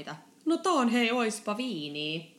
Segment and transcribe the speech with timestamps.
[0.00, 0.16] mitä.
[0.44, 2.36] No tää on hei, oispa viini.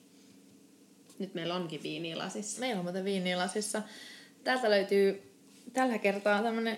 [1.19, 2.59] Nyt meillä onkin viini lasissa.
[2.59, 3.81] Meillä on muuten viinilasissa.
[4.43, 5.31] Täältä löytyy
[5.73, 6.77] tällä kertaa tämmönen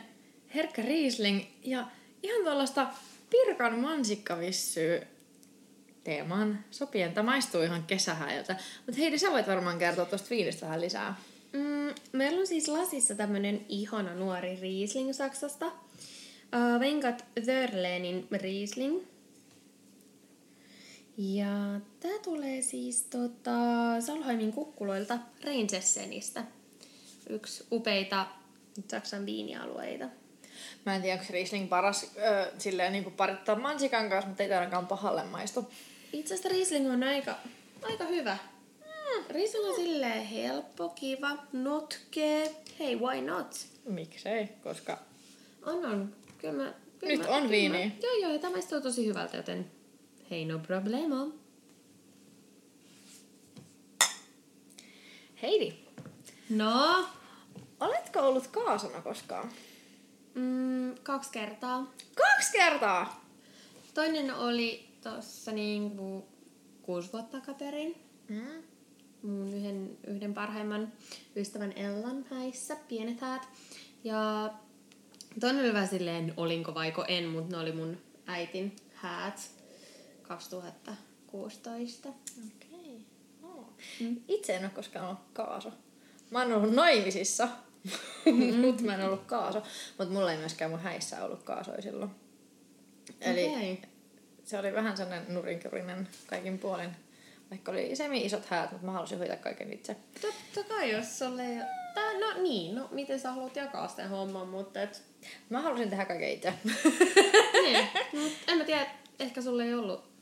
[0.55, 1.87] herkkä Riesling ja
[2.23, 2.87] ihan tuollaista
[3.29, 5.01] Pirkan mansikkavissyä
[6.03, 7.13] teemaan sopien.
[7.13, 8.55] Tämä maistuu ihan kesähäiltä.
[8.85, 11.15] Mutta Heidi, sä voit varmaan kertoa tuosta viinistä vähän lisää.
[11.53, 15.65] Mm, meillä on siis lasissa tämmönen ihana nuori Riesling Saksasta.
[15.65, 19.12] Uh, Venkat Wörlenin Riesling.
[21.17, 23.51] Ja tää tulee siis tota,
[23.99, 26.43] Salheimin kukkuloilta Reinsessenistä.
[27.29, 28.27] Yksi upeita
[28.91, 30.05] Saksan viinialueita.
[30.85, 34.53] Mä en tiedä, onko Riesling paras öö, silleen niin kuin parittaa mansikan kanssa, mutta ei
[34.53, 35.71] ainakaan pahalle maistu.
[36.13, 37.35] Itse asiassa Riesling on aika,
[37.81, 38.37] aika hyvä.
[38.79, 42.55] Mm, Riesling on silleen helppo, kiva, notkee.
[42.79, 43.55] Hei, why not?
[43.85, 44.97] Miksei, koska
[45.65, 46.15] On, on.
[46.37, 47.85] Kyllä mä, kyllä Nyt mä, on viiniä.
[47.85, 49.71] Mä, joo, joo, ja tämä maistuu tosi hyvältä, joten
[50.31, 51.33] hei, no problemo.
[55.41, 55.73] Heidi,
[56.49, 57.05] No,
[57.79, 59.51] oletko ollut kaasona koskaan?
[60.35, 61.91] mm, kaksi kertaa.
[62.15, 63.25] Kaksi kertaa!
[63.93, 66.27] Toinen oli tuossa niinku
[66.81, 67.95] kuusi vuotta takaperin.
[68.29, 68.63] Mm.
[69.23, 70.93] mun yhden, yhden parhaimman
[71.35, 73.47] ystävän Ellan häissä, pienet häät.
[74.03, 74.53] Ja
[75.39, 79.49] toinen oli vähän silleen, olinko vaiko en, mutta ne oli mun äitin häät
[80.33, 82.09] 2016.
[82.09, 83.05] Okei.
[83.43, 83.73] Oh.
[83.99, 84.21] Mm.
[84.27, 85.71] Itse en ole koskaan ollut kaaso.
[86.31, 87.47] Mä oon ollut naimisissa,
[88.25, 88.55] mm.
[88.55, 89.63] mutta mä en ollut kaaso.
[89.97, 92.11] Mutta mulla ei myöskään mun häissä ollut kaasoi silloin.
[93.21, 93.81] Eli Okei.
[94.43, 96.89] se oli vähän sellainen nurinkurinen kaikin puolin.
[97.49, 99.95] Vaikka oli semi isot häät, mutta mä halusin hoitaa kaiken itse.
[100.21, 101.59] Totta kai, jos sulle ei
[101.93, 105.03] Tää, no niin, no miten sä haluat jakaa sen homman, mutta et...
[105.49, 106.53] Mä halusin tehdä kaiken itse.
[107.63, 107.87] niin,
[108.21, 108.87] mut en mä tiedä,
[109.19, 110.12] ehkä sulle ei ollut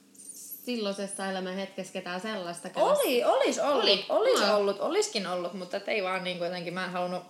[0.65, 2.69] silloisessa elämän hetkessä ketään sellaista.
[2.69, 4.05] kenestä- Oli, olis ollut, Oli?
[4.09, 4.29] oli.
[4.29, 4.57] olis Joo.
[4.57, 7.23] ollut, oliskin ollut, mutta et ei vaan niinku jotenkin, mä en halunnut,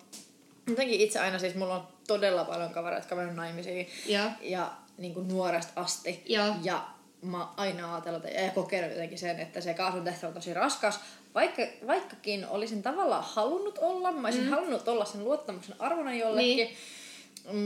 [0.68, 4.30] jotenkin itse aina siis mulla on todella paljon kavereita, jotka mennyt naimisiin Joo.
[4.42, 6.24] ja niinku nuoresta asti.
[6.26, 6.56] Joo.
[6.64, 6.88] Ja
[7.22, 11.00] mä aina ajatellut ja kokenut jotenkin sen, että se kaasun tehtävä on tosi raskas.
[11.36, 14.50] Vaikka, vaikkakin olisin tavallaan halunnut olla, mä olisin mm.
[14.50, 16.58] halunnut olla sen luottamuksen arvona jollekin.
[16.58, 16.78] Niin.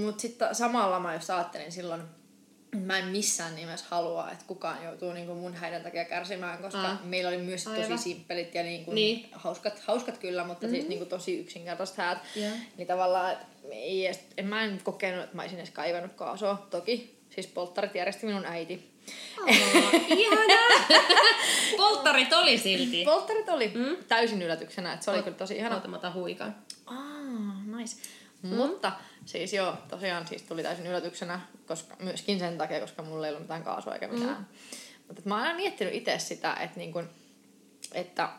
[0.05, 2.01] Mutta sitten samalla mä just ajattelin silloin,
[2.77, 7.03] mä en missään nimessä halua, että kukaan joutuu niinku mun häiden takia kärsimään, koska ah.
[7.03, 7.89] meillä oli myös Aivan.
[7.89, 9.29] tosi simppelit ja niinku Niin.
[9.31, 10.75] hauskat, hauskat kyllä, mutta mm-hmm.
[10.75, 12.17] siis niinku tosi yksinkertaiset häät.
[12.35, 12.51] Joo.
[12.77, 13.37] Niin tavallaan,
[13.71, 16.67] ei edes, en mä en kokenut, että mä olisin edes kaivannut kaasua.
[16.69, 18.95] Toki, siis polttarit järjesti minun äiti.
[19.41, 19.47] Oh,
[20.17, 20.87] ihanaa!
[21.77, 23.05] Polttarit oli silti.
[23.05, 23.95] Polttarit oli mm.
[24.07, 25.75] täysin yllätyksenä, että se oli Ot- kyllä tosi ihana.
[25.75, 26.55] Oota, mä otan huikan.
[26.85, 27.95] Ah, nice.
[28.49, 28.55] Mm.
[28.55, 28.91] Mutta
[29.25, 33.43] siis joo, tosiaan siis tuli täysin yllätyksenä, koska, myöskin sen takia, koska mulla ei ollut
[33.43, 34.37] mitään kaasua eikä mitään.
[34.37, 34.45] Mm.
[35.07, 37.09] Mutta mä oon aina miettinyt itse sitä, että, niin kun,
[37.93, 38.29] että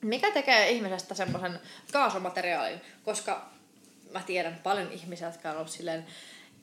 [0.00, 1.60] mikä tekee ihmisestä semmoisen
[1.92, 3.50] kaasumateriaalin, koska
[4.12, 6.06] mä tiedän paljon ihmisiä, jotka on ollut silleen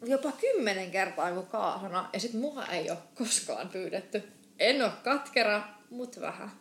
[0.06, 4.24] jopa kymmenen kertaa joku kaasuna, ja sit mua ei ole koskaan pyydetty.
[4.60, 6.52] En ole katkera, mut vähän.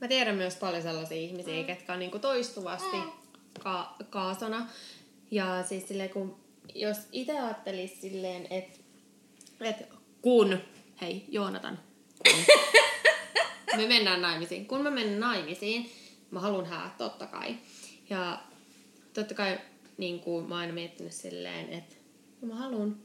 [0.00, 1.64] Mä tiedän myös paljon sellaisia ihmisiä, mm.
[1.66, 2.96] ketkä on niinku toistuvasti
[3.62, 4.68] ka- kaasona.
[5.30, 6.36] Ja siis silleen, kun
[6.74, 8.78] jos itse ajattelisi silleen, että
[9.60, 9.88] et
[10.22, 10.58] kun,
[11.00, 11.78] hei Joonatan,
[13.76, 14.66] me mennään naimisiin.
[14.66, 15.90] Kun mä menen naimisiin,
[16.30, 17.56] mä haluan häät totta kai.
[18.10, 18.40] Ja
[19.14, 19.58] totta kai
[19.96, 21.96] niin kuin mä oon aina miettinyt silleen, että
[22.42, 22.96] mä haluan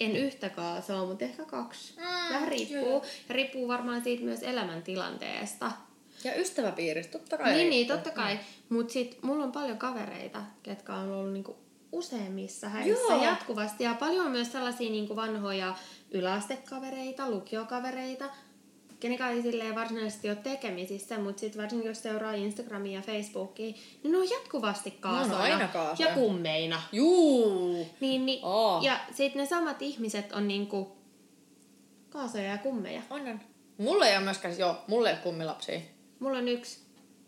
[0.00, 1.94] en yhtä kaasoa, mutta ehkä kaksi.
[1.96, 3.02] Mm, Vähän riippuu.
[3.28, 5.72] Ja riippuu varmaan siitä myös elämäntilanteesta.
[6.24, 7.54] Ja ystäväpiiristä, totta kai.
[7.54, 8.38] Niin, niin, totta kai.
[8.68, 11.56] Mutta sit mulla on paljon kavereita, ketkä on ollut niinku
[11.92, 13.24] useimmissa häissä Joo.
[13.24, 13.84] jatkuvasti.
[13.84, 15.74] Ja paljon on myös sellaisia niinku vanhoja
[16.10, 18.24] yläastekavereita, lukiokavereita,
[19.00, 24.12] kenenkään ei silleen varsinaisesti ole tekemisissä, mutta sitten varsinkin jos seuraa Instagramia ja Facebookia, niin
[24.12, 26.08] ne on jatkuvasti kaasoina aina kaasoja.
[26.08, 26.82] ja kummeina.
[26.92, 27.86] Juu!
[28.00, 28.80] Niin, niin, Oo.
[28.82, 30.96] Ja sitten ne samat ihmiset on niinku
[32.10, 33.02] kaasoja ja kummeja.
[33.10, 33.40] On, on.
[33.78, 35.80] Mulla ei ole myöskään, joo, mulla ei ole kummilapsia.
[36.20, 36.78] Mulla on yksi.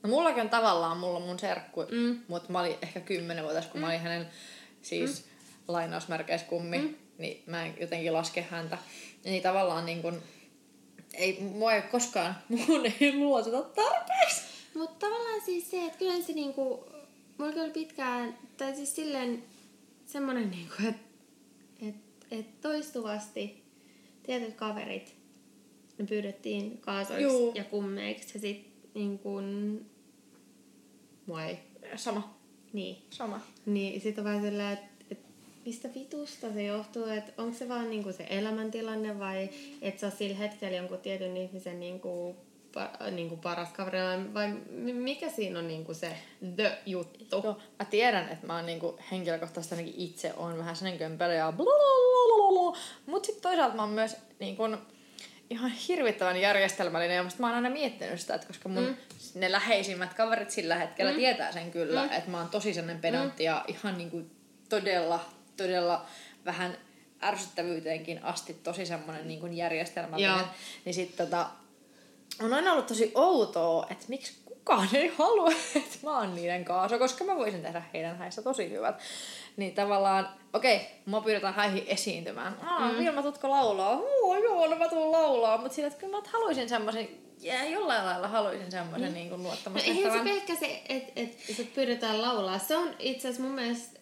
[0.03, 2.21] No mullakin on tavallaan, mulla on mun serkku, Mm.
[2.29, 3.81] mutta mä olin ehkä kymmenenvuotias, kun mm.
[3.81, 4.29] mä olin hänen
[4.83, 5.31] siis mm.
[5.69, 6.95] lainausmerkeissä kummi, mm.
[7.19, 8.79] niin mä en jotenkin laske häntä.
[9.25, 10.23] Niin tavallaan niin kun,
[11.15, 12.37] ei, mua ei koskaan,
[12.69, 14.41] mun ei luoteta tarpeeksi.
[14.75, 16.85] Mutta tavallaan siis se, että kyllä se niinku,
[17.39, 19.45] mulla kyllä pitkään, tai siis silleen
[20.07, 21.03] semmonen niinku, että
[21.89, 21.95] et,
[22.31, 23.63] et toistuvasti
[24.23, 25.15] tietyt kaverit,
[25.99, 27.53] ne pyydettiin kaasoiksi Juu.
[27.55, 29.41] ja kummeiksi ja sit niinku,
[31.27, 31.59] mua ei,
[31.97, 32.35] Sama,
[32.73, 32.97] niin.
[33.11, 33.41] sama.
[33.67, 35.19] Niin sit on vähän silleen, että et,
[35.67, 39.51] mistä vitusta se johtuu, että onko se vaan niinku se elämäntilanne vai
[39.83, 42.37] että sä oot sillä hetkellä jonkun tietyn ihmisen niinku,
[42.75, 43.99] pa, niinku paras kaveri
[44.35, 44.49] vai
[44.93, 46.17] mikä siinä on niinku se
[46.57, 47.41] the juttu?
[47.45, 51.53] Joo, mä tiedän, että mä oon niinku henkilökohtaisesti ainakin itse on vähän sellainen kömpelö ja
[53.07, 54.63] mutta sitten toisaalta mä oon myös niinku,
[55.51, 58.97] ihan hirvittävän järjestelmällinen ja musta mä oon aina miettinyt sitä, että koska mun mm.
[59.35, 61.17] ne läheisimmät kaverit sillä hetkellä mm.
[61.17, 62.13] tietää sen kyllä, mm.
[62.13, 63.47] että mä oon tosi sellainen pedantti mm.
[63.47, 64.23] ja ihan niinku
[64.69, 65.21] todella,
[65.57, 66.07] todella
[66.45, 66.79] vähän
[67.23, 70.37] ärsyttävyyteenkin asti tosi semmoinen niin kuin järjestelmällinen.
[70.37, 70.47] Joo.
[70.85, 71.47] Niin sit tota,
[72.43, 76.99] on aina ollut tosi outoa, että miksi kukaan ei halua, että mä oon niiden kanssa,
[76.99, 79.01] koska mä voisin tehdä heidän häissä tosi hyvät.
[79.57, 82.57] Niin tavallaan, okei, mä pyydetään häihin esiintymään.
[82.63, 82.99] Aa, mm.
[82.99, 83.97] Vilma, tutko laulaa?
[83.97, 85.59] Oo, joo, no mä tuun laulaa.
[85.59, 87.09] Mutta sillä, että kyllä mä haluaisin semmoisen
[87.41, 89.15] ja jollain lailla haluaisin semmoisen mm.
[89.15, 90.03] niin luottamustehtävän.
[90.03, 92.59] No eihän se pelkkä se, että et, et pyydetään laulaa.
[92.59, 94.01] Se on itse asiassa mun mielestä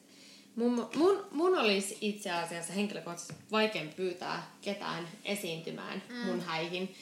[0.58, 6.16] Mun, mun, mun olisi itse asiassa henkilökohtaisesti vaikein pyytää ketään esiintymään mm.
[6.16, 6.94] mun häihin,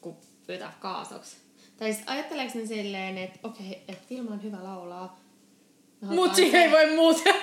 [0.00, 0.16] kuin
[0.46, 1.36] pyytää kaasoksi.
[1.76, 5.20] Tai siis ajatteleeko ne silleen, että okei, okay, että Vilma on hyvä laulaa,
[6.00, 7.34] Mut siihen ei voi muuten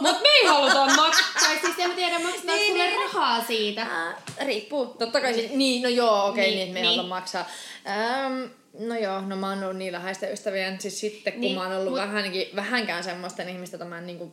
[0.00, 1.40] Mut me ei haluta maksaa.
[1.40, 3.00] Tai siis en tiedä, maksetaanko niin, sulle niin.
[3.00, 3.82] rahaa siitä.
[3.82, 4.14] Äh,
[4.46, 4.86] riippuu.
[4.86, 7.08] Totta kai siis, niin, no joo, okei, okay, niin, niin, me ei niin.
[7.08, 7.48] maksaa.
[7.86, 8.42] Ähm,
[8.78, 11.72] no joo, no mä oon ollut niin läheisten ystävien, siis sitten kun niin, mä oon
[11.76, 12.00] ollut mut...
[12.00, 14.32] vähänkin, vähänkään semmoisten ihmistä, että mä niinku,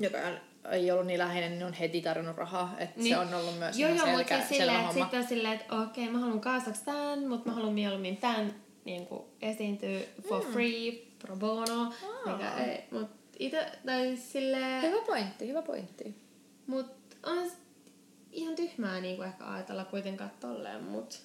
[0.00, 0.18] joka
[0.70, 2.74] ei ollut niin läheinen, niin on heti tarjonnut rahaa.
[2.78, 3.14] Että niin.
[3.14, 6.04] se on ollut myös Joo, joo, mutta siis silleen, että sitten on silleen, että okei,
[6.04, 8.54] okay, mä haluan kaasaksi tämän, mutta mä haluan mieluummin tämän
[8.84, 10.52] niin kuin esiintyä for mm.
[10.52, 10.92] free,
[11.26, 11.92] pro bono.
[12.02, 12.32] Oh.
[12.32, 14.82] Mikä ei, mut ite, tai silleen...
[14.82, 16.14] Hyvä pointti, hyvä pointti.
[16.66, 16.86] Mut
[17.22, 17.50] on
[18.32, 21.20] ihan tyhmää niin kuin ehkä ajatella kuitenkaan tolleen, mut...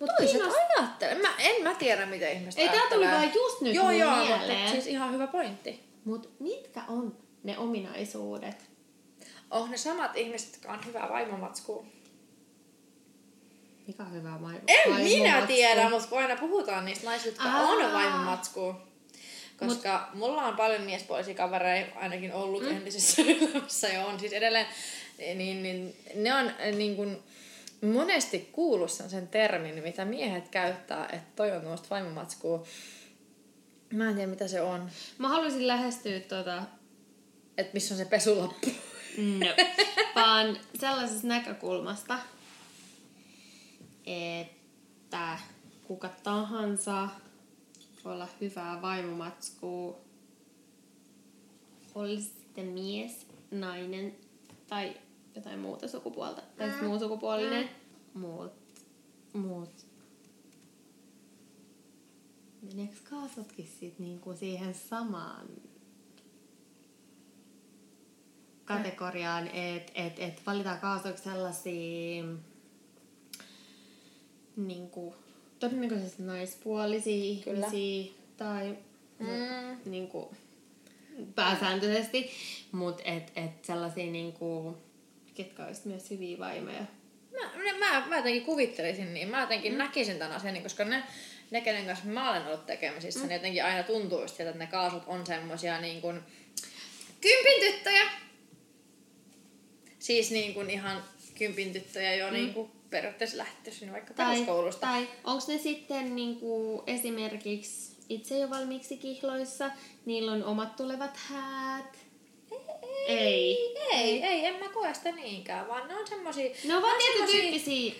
[0.00, 0.58] Mut Toiset kiinnost...
[0.78, 1.14] ajattele.
[1.14, 4.58] Mä, en mä tiedä, mitä ihmiset Ei, tää tuli vaan just nyt Joo, joo, mieleen.
[4.58, 5.84] mutta siis ihan hyvä pointti.
[6.04, 8.70] Mut mitkä on ne ominaisuudet?
[9.50, 11.86] Oh, ne samat ihmiset, jotka on hyvä vaimomatsku.
[13.86, 14.60] Mikä on hyvä vaimo?
[14.68, 17.62] En minä tiedä, mutta aina puhutaan niistä naisista, jotka Aa.
[17.62, 18.74] on vaimomatsku.
[19.58, 22.68] Koska Mut, mulla on paljon miespuolisia kavereita ainakin ollut mm.
[22.68, 24.66] entisessä elämässä ja on siis edelleen,
[25.18, 27.22] niin, niin ne on niin kuin,
[27.92, 32.66] monesti kuullut sen, sen termin, mitä miehet käyttää, että toi on tuosta vaimomatskua.
[33.92, 34.90] Mä en tiedä, mitä se on.
[35.18, 36.62] Mä haluaisin lähestyä tuota...
[37.58, 38.70] Että missä on se pesulappu.
[39.38, 39.46] No.
[40.14, 42.18] Vaan sellaisesta näkökulmasta,
[44.06, 45.38] että
[45.84, 47.08] kuka tahansa
[48.04, 49.98] voi olla hyvää vaimomatskua,
[51.94, 54.16] olisi sitten mies, nainen
[54.68, 54.96] tai
[55.34, 56.84] jotain muuta sukupuolta, tai mm.
[56.84, 57.68] muu sukupuolinen,
[58.14, 58.20] mm.
[58.20, 58.52] muut,
[59.32, 59.86] muut.
[62.62, 65.46] Meneekö kaasotkin sit niinku siihen samaan
[68.64, 72.24] kategoriaan, että et, et valitaan kaasoiksi sellaisia
[74.56, 75.14] niinku,
[75.64, 77.66] todennäköisesti naispuolisia Kyllä.
[77.66, 78.76] ihmisiä tai
[79.18, 79.90] mm.
[79.90, 80.28] niin kuin,
[81.34, 82.30] pääsääntöisesti,
[82.72, 84.76] mutta et, et sellaisia niin kuin,
[85.34, 86.84] ketkä olisivat myös hyviä vaimoja.
[87.32, 89.28] Mä, mä, mä jotenkin kuvittelisin niin.
[89.28, 89.78] Mä jotenkin mm.
[89.78, 91.02] näkisin tämän asian, niin koska ne,
[91.50, 93.26] ne, kenen kanssa mä olen ollut tekemisissä, mm.
[93.26, 96.20] niin jotenkin aina tuntuu että ne kaasut on semmosia niin kuin
[97.20, 98.04] kympin tyttöjä.
[99.98, 101.04] Siis niin kuin ihan
[101.38, 102.32] kympin tyttöjä jo mm.
[102.32, 104.86] niin kuin periaatteessa lähtöisin vaikka tai, peruskoulusta.
[104.86, 109.70] Tai onko ne sitten niin kuin esimerkiksi itse jo valmiiksi kihloissa,
[110.04, 111.98] niillä on omat tulevat häät?
[113.06, 116.54] Ei, ei, ei, ei, en mä koe sitä niinkään, vaan ne on semmosia...
[116.64, 117.92] Ne on vaan tietyn tyyppisiä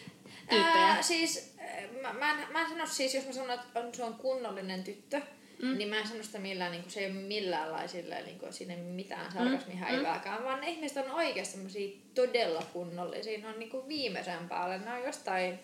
[0.49, 0.87] tyyppejä.
[0.87, 1.55] Ää, siis,
[2.03, 5.21] mä, mä, mä en sano siis, jos mä sanon, että on, se on kunnollinen tyttö,
[5.65, 5.79] Mm.
[5.79, 8.53] Niin mä en sano sitä millään, niin kuin, se ei ole millään lailla niin kuin,
[8.53, 9.79] siinä ei mitään sarkasmi mm.
[9.79, 10.45] häivääkään, mm.
[10.45, 13.39] vaan ne ihmiset on oikeasti semmosia todella kunnollisia.
[13.39, 14.79] Ne on niin kuin viimeisen päälle.
[14.79, 15.59] Ne on jostain,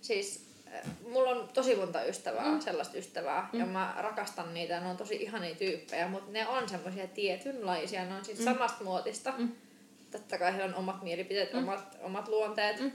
[0.00, 2.60] siis äh, mulla on tosi monta ystävää, mm.
[2.60, 3.60] sellaista ystävää, mm.
[3.60, 8.14] ja mä rakastan niitä, ne on tosi ihania tyyppejä, mutta ne on semmoisia tietynlaisia, ne
[8.14, 8.44] on siis mm.
[8.44, 9.32] samasta muotista.
[9.38, 9.52] Mm.
[10.10, 11.58] Totta kai heillä on omat mielipiteet, mm.
[11.58, 12.80] omat, omat luonteet.
[12.80, 12.92] Mm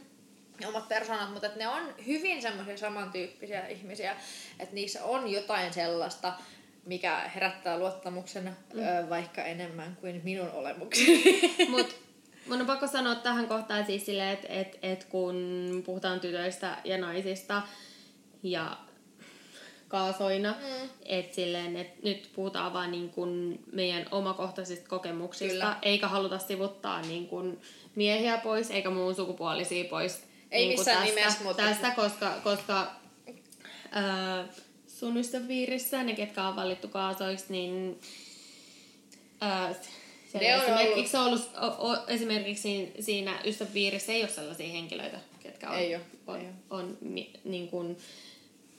[0.68, 4.16] omat persoonat, mutta ne on hyvin semmoisia samantyyppisiä ihmisiä,
[4.60, 6.34] että niissä on jotain sellaista,
[6.86, 8.80] mikä herättää luottamuksen mm.
[8.80, 11.42] ö, vaikka enemmän kuin minun olemukseni.
[11.70, 11.96] Mut
[12.48, 15.36] mun on pakko sanoa tähän kohtaan siis silleen, että et, et kun
[15.86, 17.62] puhutaan tytöistä ja naisista
[18.44, 18.78] ja
[19.88, 20.90] kaasoina, mm.
[21.06, 25.78] että silleen, että nyt puhutaan vaan niin kuin meidän omakohtaisista kokemuksista, Kyllä.
[25.82, 27.62] eikä haluta sivuttaa niin kuin
[27.96, 31.64] miehiä pois, eikä muun sukupuolisia pois ei niin missään tästä, nimessä, mutta...
[31.64, 32.92] Tästä, koska, koska
[33.92, 34.48] ää,
[34.88, 38.00] sun ystäviirissä, ne ketkä on valittu kaasoiksi, niin
[40.32, 41.52] siellä Ne on esimerkiksi, ollut.
[41.62, 46.48] O, o, esimerkiksi siinä, ystäväpiirissä ei ole sellaisia henkilöitä, ketkä on, Ei oo, on, ei
[46.70, 46.78] oo.
[46.80, 46.98] on
[47.44, 47.98] niin kuin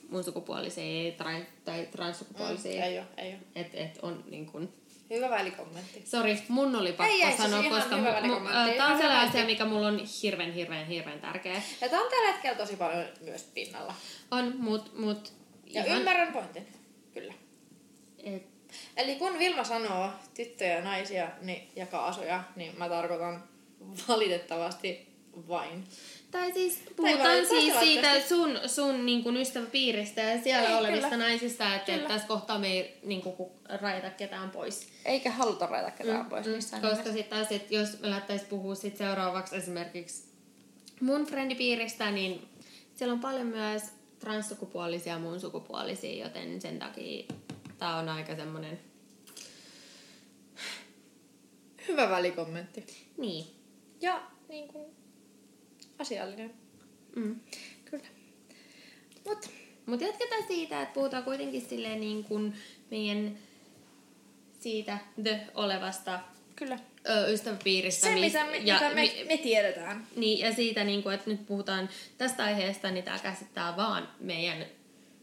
[0.09, 2.85] mun sukupuolisia tai, tai transsukupuolisia.
[2.85, 3.39] Ei oo, ei oo.
[3.55, 4.73] Et, et on niin kuin,
[5.09, 6.03] Hyvä välikommentti.
[6.05, 9.29] Sori, mun oli pakko Ei, ei, se sanoa, ihan koska mu, tää on Ihan sellainen
[9.29, 11.61] asia, mikä mulla on hirveän, hirveän, hirveän tärkeä.
[11.81, 13.93] Ja tää on tällä hetkellä tosi paljon myös pinnalla.
[14.31, 15.33] On, mut, mut
[15.65, 16.67] Ja ymmärrän pointin,
[17.13, 17.33] kyllä.
[18.23, 18.43] et,
[18.97, 23.43] Eli kun Vilma sanoo tyttöjä, naisia niin, ja kaasuja, niin mä tarkoitan
[24.07, 25.07] valitettavasti
[25.47, 25.83] vain.
[26.35, 30.75] Tai siis Tai puhutaan valitettavasti siis siitä sun, sun niin kuin ystäväpiiristä ja siellä Ei,
[30.75, 31.23] olevista kyllä.
[31.23, 32.07] naisista, että Kyllä.
[32.07, 33.51] tässä kohtaa me ei niin kuin,
[33.81, 34.87] rajata ketään pois.
[35.05, 37.13] Eikä haluta rajata ketään pois missään Koska nimessä.
[37.13, 40.23] sitten taas, että jos me lähtäisiin puhua sit seuraavaksi esimerkiksi
[41.01, 42.47] mun frendipiiristä, niin
[42.95, 43.83] siellä on paljon myös
[44.19, 47.23] transsukupuolisia ja mun sukupuolisia, joten sen takia
[47.77, 48.79] tää on aika semmonen,
[51.87, 52.85] Hyvä välikommentti.
[53.17, 53.45] niin.
[54.01, 54.85] Ja niin kuin,
[55.99, 56.53] asiallinen.
[57.15, 57.39] Mm.
[57.85, 58.05] Kyllä.
[59.25, 59.49] Mut
[59.85, 62.53] Mutta jatketaan siitä, että puhutaan kuitenkin silleen niin kuin
[62.91, 63.37] meidän
[64.59, 66.19] siitä the olevasta
[66.55, 66.79] kyllä.
[67.09, 68.07] ö, ystäväpiiristä.
[68.07, 70.07] Se, mis- mitä, me, mitä me, mi- me tiedetään.
[70.15, 74.65] niin, ja siitä, niin kuin, että nyt puhutaan tästä aiheesta, niin tämä käsittää vaan meidän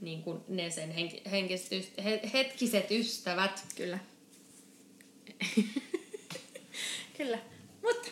[0.00, 1.92] niin kuin ne sen henki, henkiset,
[2.32, 3.64] hetkiset ystävät.
[3.76, 3.98] Kyllä.
[7.18, 7.38] Kyllä.
[7.82, 8.08] Mutta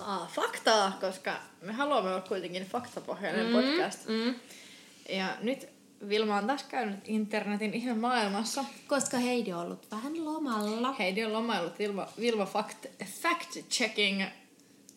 [0.00, 4.08] Aa, faktaa, koska me haluamme olla kuitenkin faktapohjainen mm, podcast.
[4.08, 4.34] Mm.
[5.08, 5.68] Ja nyt
[6.08, 8.64] Vilma on taas käynyt internetin ihan maailmassa.
[8.86, 10.92] Koska Heidi on ollut vähän lomalla.
[10.92, 12.86] Heidi on lomaillut Vilma, Vilma fact,
[13.22, 14.22] fact checking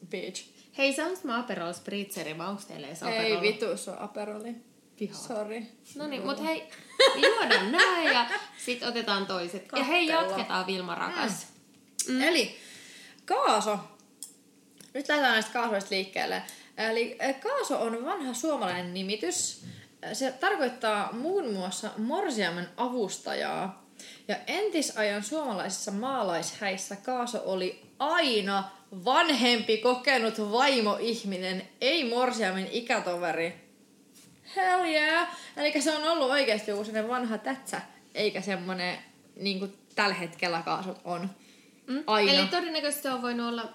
[0.10, 0.46] bitch.
[0.78, 3.42] Hei, saanko mä Aperol Spritzeri, vai onko teillä edes Ei Aperol?
[3.42, 4.56] vitu, se on Aperoli.
[5.00, 5.22] Vihaa.
[5.22, 5.64] Sorry.
[5.96, 6.70] No niin, mutta hei,
[7.16, 8.26] juodaan näin ja
[8.66, 9.68] sitten otetaan toiset.
[9.76, 11.48] Ja hei, jatketaan Vilma rakas.
[12.08, 12.22] Mm.
[12.22, 12.56] Eli
[13.26, 13.80] kaaso.
[14.98, 16.42] Nyt lähdetään näistä kaasoista liikkeelle.
[16.78, 19.66] Eli äh, kaaso on vanha suomalainen nimitys.
[20.06, 23.88] Äh, Se tarkoittaa muun muassa morsiamen avustajaa.
[24.28, 28.70] Ja entisajan suomalaisissa maalaishäissä kaaso oli aina
[29.06, 33.54] vanhempi kokenut vaimoihminen, ei morsiamen ikätoveri.
[34.56, 35.28] Hell yeah!
[35.58, 37.82] Eli se on ollut oikeasti joku vanha tätsä,
[38.16, 38.98] eikä semmonen
[39.36, 41.30] niin kuin tällä hetkellä kaasut on.
[41.88, 42.04] Mm?
[42.08, 42.32] Aina.
[42.32, 43.74] Eli todennäköisesti se on voinut olla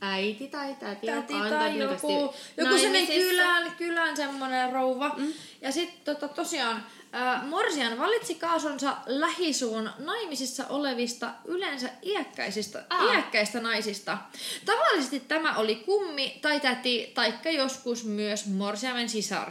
[0.00, 3.12] äiti tai täti, Täti joka on tai todennäköisesti joku, joku naimisissa.
[3.12, 5.14] kylän, kylän semmonen rouva.
[5.16, 5.32] Mm.
[5.60, 13.12] Ja sitten tota, tosiaan äh, Morsian valitsi kaasonsa lähisuun naimisissa olevista yleensä iäkkäisistä, Aa.
[13.12, 14.18] iäkkäistä naisista.
[14.64, 19.50] Tavallisesti tämä oli kummi tai täti, taikka joskus myös morsiamen sisar.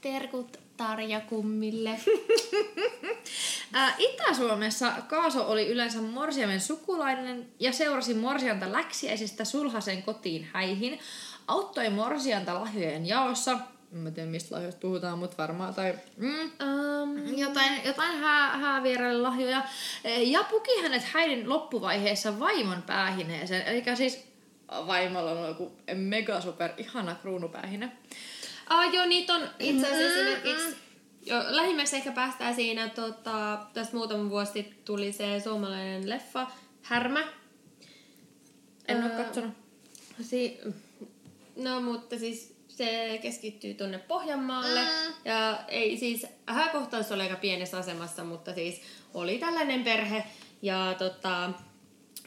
[0.00, 1.90] Terkut Tarja kummille.
[3.72, 10.98] Ää, Itä-Suomessa Kaaso oli yleensä morsiamen sukulainen ja seurasi morsianta läksiäisistä sulhasen kotiin häihin,
[11.46, 13.58] auttoi morsianta lahjojen jaossa,
[13.94, 19.22] en mä tiedä mistä lahjoista puhutaan, mutta varmaan, tai mm, um, jotain, jotain hää, häävieraille
[19.22, 19.62] lahjoja,
[20.04, 24.24] E, ja puki hänet häidin loppuvaiheessa vaimon päähineeseen, eli siis
[24.68, 27.92] vaimolla on joku mega super ihana kruunupäähine.
[28.68, 30.76] Ah, joo, niitä on itse asiassa esimerkiksi...
[31.26, 36.46] Jo, lähimmäksi ehkä päästään siinä, tota, tästä muutama vuosi sitten tuli se suomalainen leffa
[36.82, 37.24] Härmä.
[38.88, 39.54] En Ää, ole katsonut.
[40.22, 40.60] Si-
[41.56, 44.80] no, mutta siis se keskittyy tuonne Pohjanmaalle.
[44.80, 45.12] Mm.
[45.24, 48.80] Ja ei siis, hääkohtaus oli aika pienessä asemassa, mutta siis
[49.14, 50.24] oli tällainen perhe.
[50.62, 51.50] Ja tota,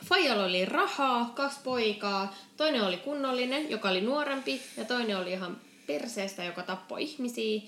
[0.06, 2.36] Fajalla oli rahaa, kaksi poikaa.
[2.58, 4.62] Toinen oli kunnollinen, joka oli nuorempi.
[4.78, 7.62] Ja toinen oli ihan perseestä, joka tappoi ihmisiä.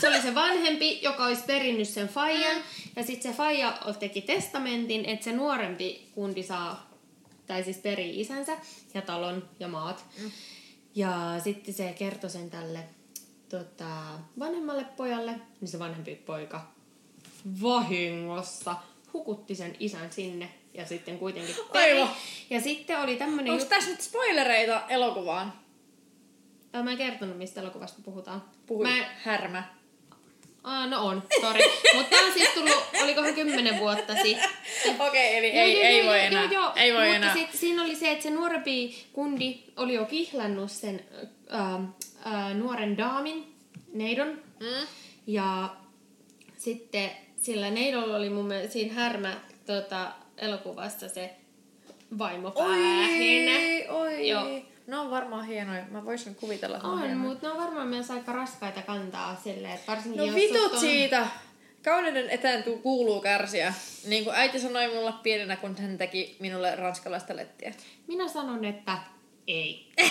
[0.00, 2.56] Se oli se vanhempi, joka olisi perinnyt sen Fajan.
[2.96, 6.90] Ja sitten se Faija teki testamentin, että se nuorempi kundi saa,
[7.46, 8.56] tai siis perii isänsä
[8.94, 10.04] ja talon ja maat.
[10.94, 12.84] Ja sitten se kertoi sen tälle
[13.48, 13.88] tota,
[14.38, 16.72] vanhemmalle pojalle, niin se vanhempi poika
[17.62, 18.76] vahingossa
[19.12, 21.92] hukutti sen isän sinne ja sitten kuitenkin peri.
[21.92, 22.14] Aivan.
[22.50, 25.61] Ja sitten oli tämmönen Onko tässä nyt spoilereita elokuvaan?
[26.72, 28.42] Mä en kertonut mistä elokuvasta puhutaan.
[28.66, 28.88] Puhuin.
[28.88, 29.64] Mä, Härmä.
[30.64, 31.60] aa, no on, sorry.
[31.94, 34.50] Mutta tää on siis tullut, olikohan kymmenen vuotta sitten.
[34.98, 36.44] Okei, eli Joo, ei, joo, ei joo, voi joo, enää.
[36.44, 36.72] Joo, joo.
[36.76, 37.34] Ei voi Mutta enää.
[37.34, 41.04] Sit, siinä oli se, että se nuorempi kundi oli jo kihlannut sen
[41.48, 41.80] ää,
[42.24, 43.54] ää, nuoren daamin,
[43.94, 44.28] neidon.
[44.60, 44.86] Mm.
[45.26, 45.76] Ja
[46.56, 49.36] sitten sillä neidolla oli mun mielestä siinä härmä
[49.66, 51.30] tota, elokuvassa se
[52.18, 53.86] vaimopäähine.
[53.88, 54.28] Oi, oi.
[54.28, 54.71] Joo.
[54.92, 55.84] Ne on varmaan hienoja.
[55.90, 56.78] Mä voisin kuvitella.
[56.78, 60.80] On, mutta ne on varmaan myös aika raskaita kantaa silleen, että varsinkin No vitut on...
[60.80, 61.26] siitä.
[61.84, 63.74] Kauneuden eteen kuuluu kärsiä.
[64.06, 67.74] Niin kuin äiti sanoi mulle pienenä, kun hän teki minulle ranskalaista lettiä.
[68.06, 68.98] Minä sanon, että
[69.46, 69.92] ei.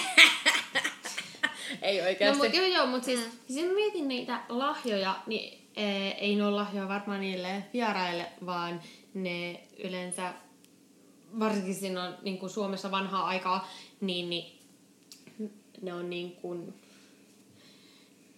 [1.82, 2.44] Ei No, oikeasti.
[2.44, 3.32] mut, joo, joo, mutta siis, mm.
[3.48, 8.82] siis mä mietin niitä lahjoja, niin ee, ei ne ole lahjoja varmaan niille vieraille, vaan
[9.14, 10.34] ne yleensä,
[11.40, 13.70] varsinkin siinä on niin kuin Suomessa vanhaa aikaa,
[14.02, 14.61] niin, niin
[15.82, 16.74] ne on niin kuin,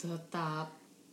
[0.07, 0.65] tota,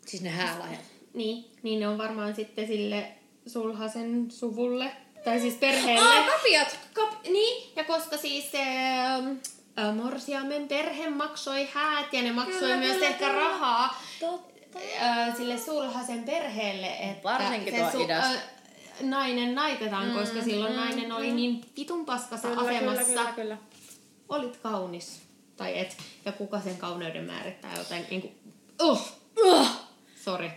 [0.06, 0.80] Siis ne häälahjat.
[1.14, 3.12] niin, niin ne on varmaan sitten sille
[3.46, 4.92] sulhasen suvulle,
[5.25, 6.00] tai siis perheelle.
[6.08, 6.78] Aa, kapiat!
[6.94, 8.62] Kap, niin, ja koska siis se
[9.78, 13.38] ä, Morsiamen perhe maksoi häät ja ne maksoi Kyllä, myös kyllä, ehkä kyllä.
[13.40, 14.78] rahaa Totta.
[15.02, 18.30] ä, sille sulhasen perheelle, että Varsinkin se tuo idässä.
[18.30, 18.40] ä,
[19.00, 23.25] nainen naitetaan, mm, koska silloin mm, nainen oli niin vitun paskassa asemassa.
[23.37, 23.58] kyllä.
[24.28, 25.22] Olit kaunis.
[25.60, 25.96] Tai et.
[26.24, 28.32] Ja kuka sen kauneuden määrittää joten niinku...
[28.82, 29.66] Uh, Uh!
[30.24, 30.50] sorry.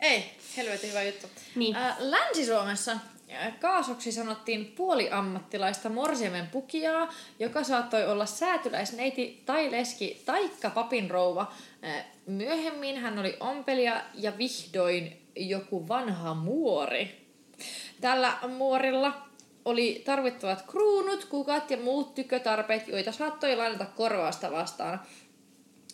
[0.00, 0.24] Ei,
[0.56, 1.26] helvetin hyvä juttu.
[1.54, 1.76] Niin.
[1.76, 2.96] Ää, Länsi-Suomessa
[3.30, 11.52] ää, kaasoksi sanottiin puoliammattilaista morsiamen pukijaa, joka saattoi olla säätyläisneiti tai leski taikka papin rouva.
[11.82, 17.28] Ää, Myöhemmin hän oli ompelija ja vihdoin joku vanha muori.
[18.00, 19.27] Tällä muorilla
[19.68, 25.00] oli tarvittavat kruunut, kukat ja muut tykötarpeet, joita saattoi lainata korvausta vastaan.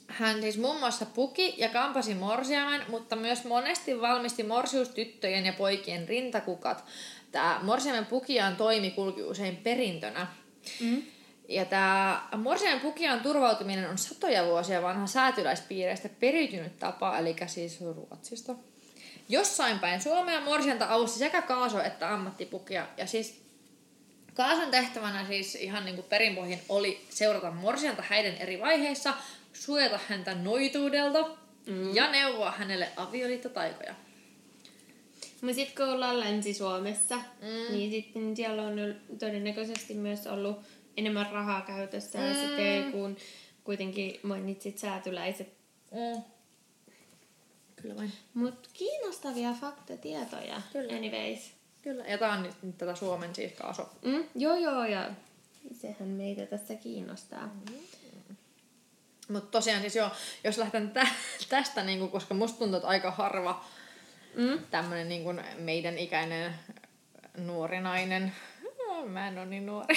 [0.07, 6.09] Hän siis muun muassa puki ja kampasi morsiamen, mutta myös monesti valmisti morsiustyttöjen ja poikien
[6.09, 6.85] rintakukat.
[7.33, 10.27] Tämä morsiamen pukiaan toimi kulki usein perintönä.
[10.81, 11.03] Mm.
[11.49, 18.55] Ja tämä morsiamen pukiaan turvautuminen on satoja vuosia vanha säätyläispiireistä periytynyt tapa, eli siis Ruotsista.
[19.29, 22.87] Jossain päin Suomea morsianta avusti sekä kaaso että ammattipukia.
[22.97, 23.44] Ja siis
[24.35, 29.15] Kaason tehtävänä siis ihan niin kuin perinpohjin oli seurata morsianta häiden eri vaiheissa,
[29.53, 31.31] suojata häntä noituudelta
[31.67, 31.95] mm.
[31.95, 33.95] ja neuvoa hänelle avioliittotaikoja.
[35.41, 37.73] Mutta sitten kun ollaan Länsi-Suomessa, mm.
[37.73, 40.61] niin sitten siellä on todennäköisesti myös ollut
[40.97, 42.19] enemmän rahaa käytössä.
[42.19, 42.25] Mm.
[42.25, 43.17] Ja sitten kun
[43.65, 45.49] kuitenkin mainitsit säätyläiset.
[45.91, 46.23] Mm.
[47.77, 48.13] Kyllä vain.
[48.35, 50.63] Mutta kiinnostavia faktatietoja.
[50.73, 50.97] Kyllä.
[50.97, 51.54] Anyways.
[51.85, 52.05] Kyllä.
[52.05, 53.91] Ja tää on nyt, nyt tätä Suomen siis kaaso.
[54.05, 55.11] Mm, joo, joo, ja
[55.81, 57.47] sehän meitä tässä kiinnostaa.
[57.47, 58.37] Mm.
[59.29, 60.11] Mutta tosiaan siis joo,
[60.45, 61.07] jos lähdetään tä-
[61.49, 63.65] tästä, niinku, koska musta tuntuu, että aika harva
[64.35, 64.59] Mm.
[64.71, 66.55] tämmönen niinku meidän ikäinen
[67.37, 68.33] nuori nainen,
[68.89, 69.95] no, mä en ole niin nuori,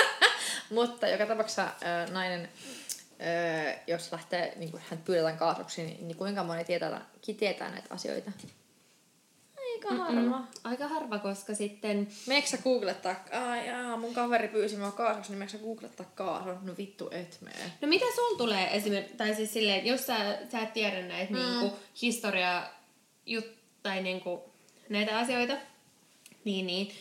[0.70, 2.48] mutta joka tapauksessa äh, nainen,
[3.66, 7.06] äh, jos lähtee, niin hän pyydetään kaasuksi, niin, niin kuinka moni tietää,
[7.38, 8.30] tietää näitä asioita?
[9.84, 10.38] Aika harva.
[10.38, 10.46] Mm.
[10.64, 12.08] Aika harva, koska sitten...
[12.26, 16.50] Meneekö sä googlettaa, ai jaa, mun kaveri pyysi mua kaasuksi, niin meneekö sä googlettaa kaasu?
[16.62, 17.72] No vittu et mee.
[17.80, 21.38] No mitä sul tulee esimerkiksi, tai siis silleen, jos sä, sä et tiedä näitä mm.
[21.38, 22.62] niinku, historia
[23.26, 23.46] jut,
[23.82, 24.52] tai niinku,
[24.88, 25.56] näitä asioita,
[26.44, 26.92] niin, niin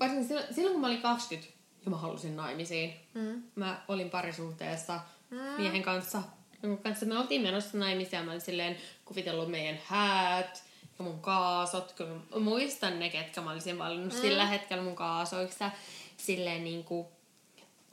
[0.00, 1.52] varsinkin silloin, silloin, kun mä olin 20
[1.84, 3.42] ja mä halusin naimisiin, Mm.
[3.54, 5.00] mä olin parisuhteessa
[5.30, 5.38] mm.
[5.38, 6.22] miehen kanssa,
[6.62, 10.64] jonka kanssa me oltiin menossa naimisiin ja mä olin silleen kuvitellut meidän häät
[11.00, 11.92] ja mun kaasot.
[11.92, 14.20] Kyllä mä muistan ne, ketkä mä olisin valinnut mm.
[14.20, 15.64] sillä hetkellä mun kaasoiksi.
[15.64, 15.70] ja
[16.16, 17.08] Silleen niinku,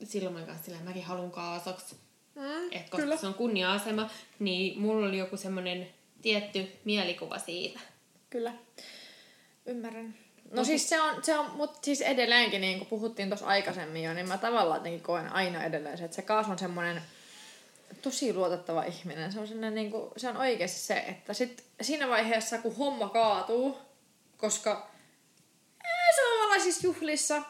[0.04, 1.96] silloin mä kanssa silleen, mäkin haluan kaasoksi.
[2.36, 5.90] Mm, Et koska se on kunnia-asema, niin mulla oli joku semmoinen
[6.22, 7.80] tietty mielikuva siitä.
[8.30, 8.54] Kyllä.
[9.66, 10.16] Ymmärrän.
[10.52, 14.14] No siis se on, se on mutta siis edelleenkin, niin kuin puhuttiin tuossa aikaisemmin jo,
[14.14, 17.02] niin mä tavallaan jotenkin koen aina edelleen se, että se Kaas on semmoinen
[18.02, 19.32] tosi luotettava ihminen.
[19.32, 23.10] Se on, sellainen, niin kuin, se on oikeasti se, että sit siinä vaiheessa, kun homma
[23.10, 23.78] kaatuu,
[24.38, 24.92] koska
[26.16, 27.42] suomalaisissa juhlissa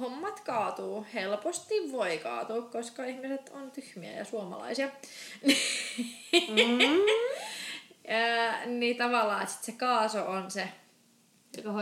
[0.00, 1.06] hommat kaatuu.
[1.14, 4.88] Helposti voi kaatua, koska ihmiset on tyhmiä ja suomalaisia.
[6.48, 6.78] Mm.
[8.08, 10.68] Ää, niin tavallaan, että sit se kaaso on se.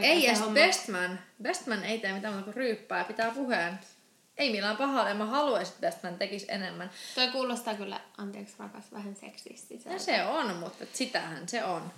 [0.03, 1.21] Ei edes bestman.
[1.43, 3.79] Bestman ei tee mitään muuta kuin ryyppää ja pitää puheen.
[4.37, 6.91] Ei millään pahalla, mä haluaisin, että bestman tekisi enemmän.
[7.15, 9.93] Toi kuulostaa kyllä, anteeksi rakas, vähän seksistiseltä.
[9.93, 11.93] Ja se on, mutta sitähän se on.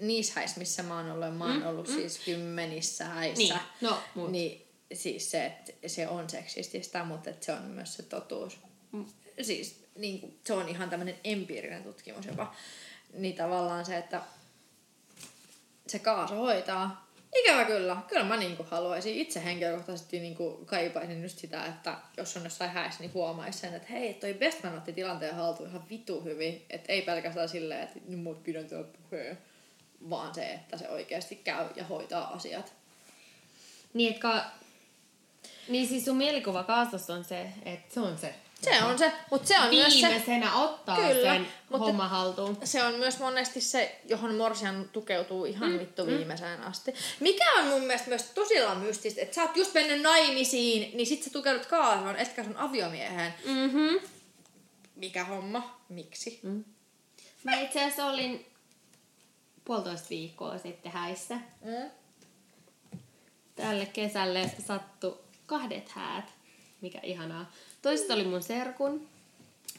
[0.00, 3.54] Niissä häissä, missä mä oon ollut, mä oon ollut siis kymmenissä häissä.
[3.54, 4.30] Niin, no, mut.
[4.30, 8.58] Niin siis se, että se on seksististä, mutta että se on myös se totuus.
[8.92, 9.06] Mm.
[9.42, 12.54] Siis niin kuin, se on ihan tämmöinen empiirinen tutkimus jopa.
[13.12, 14.22] Niin tavallaan se, että
[15.86, 17.09] se kaaso hoitaa.
[17.36, 17.96] Ikävä kyllä.
[18.08, 23.00] Kyllä mä niinku haluaisin itse henkilökohtaisesti niinku kaipaisin just sitä, että jos on jossain häissä,
[23.00, 26.64] niin huomaisi sen, että hei, toi Bestman otti tilanteen haltuun ihan vitu hyvin.
[26.70, 29.38] Että ei pelkästään silleen, että nyt muut pidän tuolla puheen,
[30.10, 32.72] vaan se, että se oikeasti käy ja hoitaa asiat.
[33.94, 34.44] Niin, että ka...
[35.68, 39.48] niin siis sun mielikuva kaastossa on se, että se on se Se on se, mutta
[39.48, 42.58] se on myös se, viimeisenä ottaa Kyllä, sen mutta- homma haltuun.
[42.64, 46.94] se on myös monesti se, johon Morsian tukeutuu ihan mm, vittu viimeiseen asti.
[47.20, 51.22] Mikä on mun mielestä myös tosiaan mystistä, että sä oot just mennyt naimisiin, niin sit
[51.22, 53.34] sä tukeudut kaasuun, etkä sun aviomieheen.
[53.44, 54.06] Mhm.
[54.96, 55.80] Mikä homma?
[55.88, 56.40] Miksi?
[56.42, 56.64] Mm.
[57.44, 58.46] Mä itse asiassa olin
[59.64, 61.34] puolitoista viikkoa sitten häissä.
[61.64, 61.90] Mm.
[63.56, 66.24] Tälle kesälle sattu kahdet häät,
[66.80, 67.52] mikä ihanaa.
[67.82, 69.08] Toiset oli mun serkun,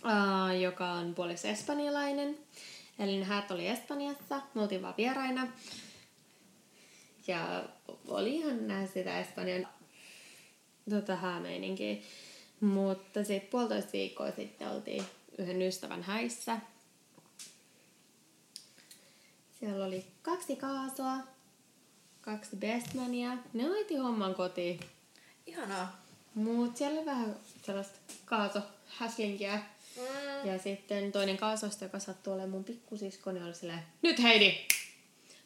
[0.04, 2.38] ää, joka on puoliksi espanjalainen.
[3.00, 5.48] Eli ne häät oli Espanjassa, me oltiin vaan vieraina.
[7.28, 7.64] Ja
[8.08, 9.68] oli ihan nähdä sitä Espanjan
[10.90, 11.96] tota, häämeininkiä.
[12.60, 15.04] Mutta sitten puolitoista viikkoa sitten oltiin
[15.38, 16.58] yhden ystävän häissä.
[19.60, 21.18] Siellä oli kaksi kaasua,
[22.22, 23.38] kaksi bestmania.
[23.54, 24.80] Ne hoiti homman kotiin.
[25.48, 26.01] Ihanaa.
[26.36, 29.60] Mut siellä oli vähän sellaista kaaso-häslinkiä.
[29.98, 30.52] Mm.
[30.52, 34.58] Ja sitten toinen kaasosta, joka sattui olemaan mun pikkusisko, niin oli silleen, nyt Heidi,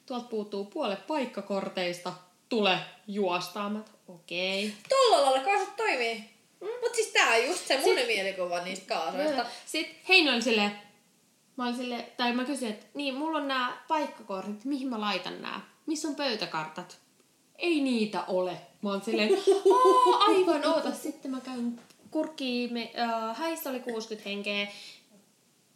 [0.06, 2.14] tuolta puuttuu puolet paikkakorteista,
[2.50, 3.92] tule juostaamat.
[4.08, 4.74] Okei.
[4.90, 6.30] Tuolla lailla kaasut toimii.
[6.62, 6.68] Mm.
[6.82, 9.46] Mut siis tää on just se mun mielikuva niistä kaasuista.
[9.66, 10.72] Sitten Heino oli silleen,
[11.58, 15.42] mä olin silleen, tai mä kysyin, että niin, mulla on nämä paikkakortit, mihin mä laitan
[15.42, 15.62] nämä?
[15.86, 16.98] Missä on pöytäkartat?
[17.58, 18.58] Ei niitä ole.
[18.82, 19.30] Mä oon silleen,
[20.28, 20.94] aivan oota.
[20.94, 21.80] Sitten mä käyn
[22.12, 24.68] kurkkiin, me, äh, häissä oli 60 henkeä.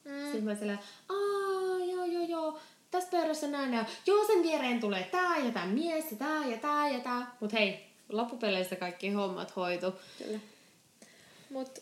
[0.03, 0.21] Mm.
[0.23, 2.59] Sitten mä silleen, aa, joo, joo, joo.
[2.91, 6.57] Tässä pöydässä näin ja joo, sen viereen tulee tää ja tää mies ja tää ja
[6.57, 7.35] tää ja tää.
[7.39, 9.93] Mut hei, loppupeleissä kaikki hommat hoitu.
[10.17, 10.39] Kyllä.
[11.49, 11.79] Mut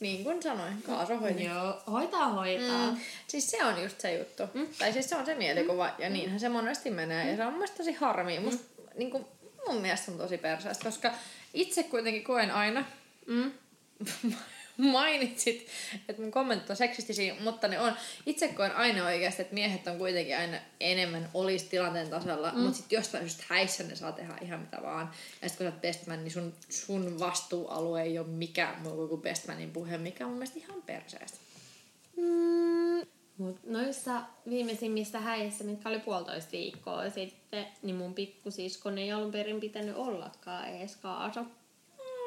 [0.00, 1.44] niin kuin sanoin, kaasu hoiti.
[1.44, 2.90] Joo, hoitaa hoitaa.
[2.90, 2.96] Mm.
[3.26, 4.42] Siis se on just se juttu.
[4.54, 4.66] Mm.
[4.78, 7.30] Tai siis se on se mielikuva, ja niinhän se monesti menee.
[7.30, 8.40] Ja se on mun mielestä tosi harmi.
[8.40, 8.60] Must,
[8.96, 9.24] niin kuin,
[9.68, 11.10] mun mielestä on tosi perseestä, koska
[11.54, 12.84] itse kuitenkin koen aina,
[13.26, 13.52] Mm.
[14.76, 15.66] mainitsit,
[16.08, 17.92] että mun kommentit on seksistisiä, mutta ne on.
[18.26, 22.60] Itse koen aina oikeasti, että miehet on kuitenkin aina enemmän olisi tilanteen tasalla, mm.
[22.60, 25.10] mutta sitten jostain syystä häissä ne saa tehdä ihan mitä vaan.
[25.42, 29.22] Ja sitten kun sä oot bestman, niin sun, sun vastuualue ei ole mikään muu kuin
[29.22, 31.38] bestmanin puhe, mikä on mun mielestä ihan perseestä.
[32.16, 33.06] Mm.
[33.38, 39.60] Mut noissa viimeisimmissä häissä, mitkä oli puolitoista viikkoa sitten, niin mun pikkusiskon ei alun perin
[39.60, 41.44] pitänyt ollakaan ees kaaso.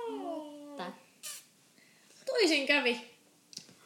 [0.09, 0.91] Mutta
[2.25, 3.01] Toisin kävi.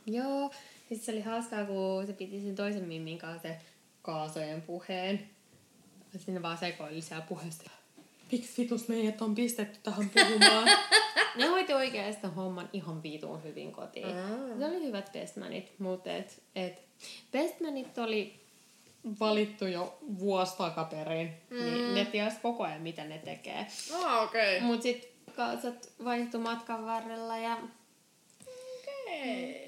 [0.06, 0.52] Joo,
[0.88, 3.58] siis se oli hauskaa, kun se piti sen toisen mimmin kanssa se
[4.02, 5.30] kaasojen puheen.
[6.14, 7.72] Ja Sinne vaan sekoili siellä puheesta.
[8.32, 10.70] Miksi vitus meidät on pistetty tähän puhumaan?
[11.38, 14.08] ne hoiti oikeasti homman ihan viituun hyvin kotiin.
[14.08, 14.58] Aa.
[14.60, 16.89] Se oli hyvät bestmanit, mutta et, et
[17.32, 18.40] bestmanit oli
[19.20, 21.34] valittu jo vuosi takaperin.
[21.50, 21.64] Mm.
[21.64, 23.68] Niin ne ties koko ajan, mitä ne tekee.
[23.94, 24.58] Ah, okei.
[24.58, 24.68] Okay.
[24.68, 27.58] Mut sit kaasat vaihtui matkan varrella ja
[28.80, 29.68] Okei.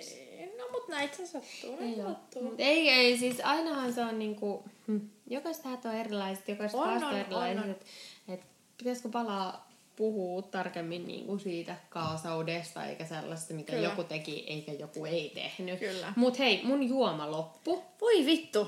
[0.58, 2.44] No mut näitä se sattuu, näitä sattuu.
[2.44, 6.90] Mut ei, ei, siis ainahan se on niinku, hm, jokaista häät on erilaiset, jokaista On,
[6.90, 7.58] on, on erilaiset.
[7.58, 7.70] on, on.
[7.70, 7.86] Et,
[8.28, 8.42] et
[8.78, 9.71] pitäisikö palaa
[10.02, 13.88] puhua tarkemmin niinku siitä kaasaudesta, eikä sellaista, mitä Kyllä.
[13.88, 15.80] joku teki, eikä joku ei tehnyt.
[15.80, 16.14] Kyllä.
[16.16, 17.84] Mut hei, mun juoma loppu.
[18.02, 18.68] Voi vittu.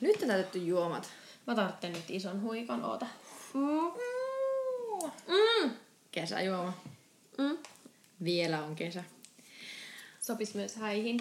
[0.00, 1.10] Nyt on täytetty juomat.
[1.46, 3.06] Mä tarvitsen nyt ison huikon, oota.
[3.54, 3.92] Mm.
[5.26, 5.70] Mm.
[6.12, 6.72] Kesäjuoma.
[7.38, 7.58] Mm.
[8.24, 9.04] Vielä on kesä.
[10.20, 11.20] Sopis myös häihin.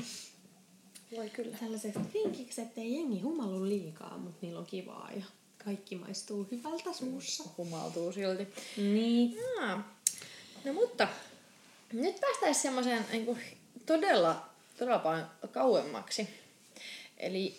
[1.16, 1.58] Voi kyllä.
[1.58, 5.24] Sellaiset vinkiksi, ettei jengi humalu liikaa, mutta niillä on kivaa ja
[5.66, 7.44] kaikki maistuu hyvältä suussa.
[7.58, 8.48] Humaltuu silti.
[8.78, 9.38] Niin.
[9.62, 9.96] Aa.
[10.66, 11.08] No mutta,
[11.94, 13.38] nyt päästäisiin semmoiseen niin
[13.86, 14.46] todella,
[14.78, 16.30] todella paljon kauemmaksi.
[17.18, 17.58] Eli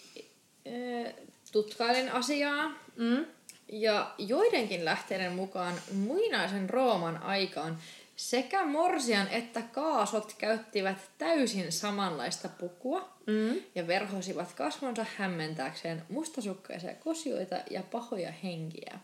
[0.66, 1.14] äh,
[1.52, 3.26] tutkailin asiaa Mm.
[3.72, 7.78] ja joidenkin lähteiden mukaan muinaisen Rooman aikaan
[8.20, 13.62] sekä morsian että kaasot käyttivät täysin samanlaista pukua Mm.
[13.74, 18.98] ja verhosivat kasvonsa hämmentääkseen mustasukkaisia kosioita ja pahoja henkiä.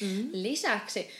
[0.00, 0.28] Mm.
[0.32, 1.10] Lisäksi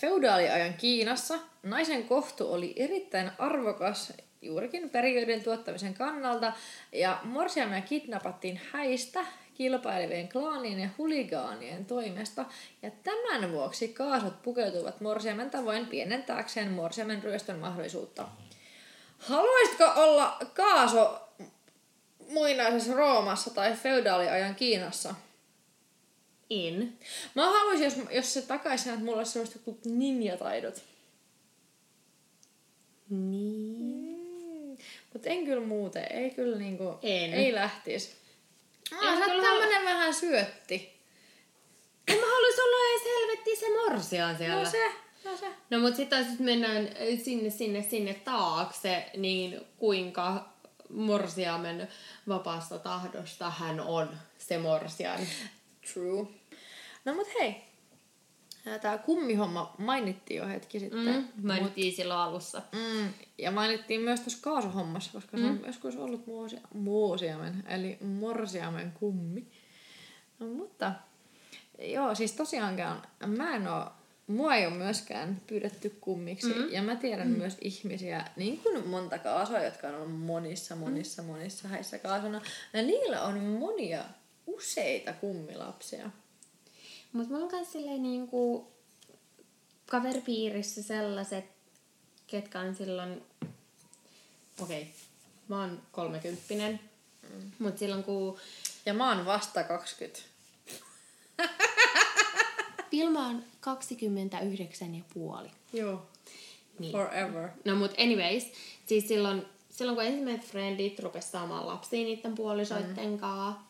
[0.00, 6.52] feudaaliajan Kiinassa naisen kohtu oli erittäin arvokas juurikin periöiden tuottamisen kannalta,
[6.92, 9.24] ja morsiamia kidnappattiin häistä
[9.58, 12.44] kilpailevien klaanien ja huligaanien toimesta,
[12.82, 18.28] ja tämän vuoksi kaasot pukeutuvat morsiamen tavoin pienentääkseen morsiamen ryöstön mahdollisuutta.
[19.18, 21.28] Haluaisitko olla kaaso
[22.28, 25.14] muinaisessa Roomassa tai feudaaliajan Kiinassa?
[26.50, 26.98] In.
[27.34, 30.82] Mä haluaisin, jos, jos se takaisin, että mulla olisi joku ninjataidot.
[33.10, 34.18] Niin.
[34.68, 34.76] Mm.
[35.12, 37.34] Mutta en kyllä muuten, ei kyllä niinku, En.
[37.34, 38.27] ei lähtis.
[38.92, 40.98] Aa, sä oot tämmönen vähän syötti.
[42.08, 44.64] En mä haluais olla edes helvetti se morsian siellä.
[44.64, 44.92] No se,
[45.24, 45.46] no se.
[45.70, 46.88] No mut sitten taas jos mennään
[47.24, 50.48] sinne, sinne, sinne taakse, niin kuinka
[50.88, 51.88] morsiamen
[52.28, 55.20] vapaasta tahdosta hän on se morsian.
[55.92, 56.26] True.
[57.04, 57.67] No mut hei.
[58.82, 61.28] Tämä kummihomma mainittiin jo hetki sitten.
[61.36, 62.62] Mm, mainittiin silloin alussa.
[62.72, 65.42] Mm, ja mainittiin myös tuossa kaasuhommassa, koska mm.
[65.42, 69.46] se on joskus ollut muosia, muosiamen, eli morsiamen kummi.
[70.38, 70.92] No, mutta
[71.78, 73.92] joo, siis tosiaankaan mä en oo,
[74.26, 76.54] mua ei ole myöskään pyydetty kummiksi.
[76.54, 76.72] Mm.
[76.72, 77.38] Ja mä tiedän mm.
[77.38, 81.28] myös ihmisiä, niin kuin monta kaasoa, jotka on ollut monissa, monissa, mm.
[81.28, 82.40] monissa häissä kaasona.
[82.72, 84.04] Ja niillä on monia,
[84.46, 86.10] useita kummilapsia.
[87.12, 88.72] Mutta mulla on myös silleen niinku
[89.86, 91.44] kaveripiirissä sellaiset,
[92.26, 93.22] ketkä on silloin,
[94.62, 94.92] okei, okay,
[95.48, 96.80] mä oon kolmekymppinen,
[97.22, 97.50] mm.
[97.58, 98.38] mutta silloin kun...
[98.86, 100.20] Ja mä oon vasta 20.
[102.92, 105.50] Vilma on 29 ja puoli.
[105.72, 106.06] Joo.
[106.78, 106.92] Niin.
[106.92, 107.48] Forever.
[107.64, 108.52] No mut anyways,
[108.86, 113.18] siis silloin, silloin kun ensimmäiset friendit rupesi saamaan lapsia niiden puolisoitten mm.
[113.18, 113.60] kanssa,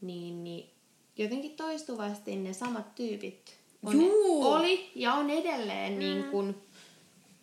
[0.00, 0.71] niin, niin
[1.16, 4.46] jotenkin toistuvasti ne samat tyypit on, Juu.
[4.46, 5.98] oli ja on edelleen mm.
[5.98, 6.62] niin kuin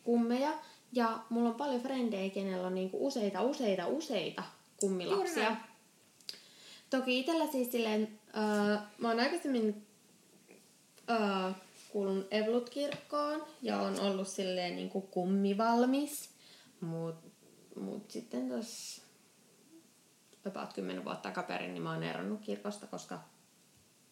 [0.04, 0.54] kummeja.
[0.94, 4.44] Ja mulla on paljon frendejä, kenellä on niin kuin useita, useita, useita
[4.80, 5.56] kummilapsia.
[6.90, 9.86] Toki itsellä siis silleen, äh, mä oon aikaisemmin
[11.10, 11.56] äh,
[11.90, 16.30] kuulun Evlut-kirkkoon ja on ollut silleen niin kuin kummivalmis.
[16.82, 17.16] Mut,
[17.76, 19.02] mut sitten tuossa
[20.46, 23.20] about 10 vuotta takaperin, niin mä oon eronnut kirkosta, koska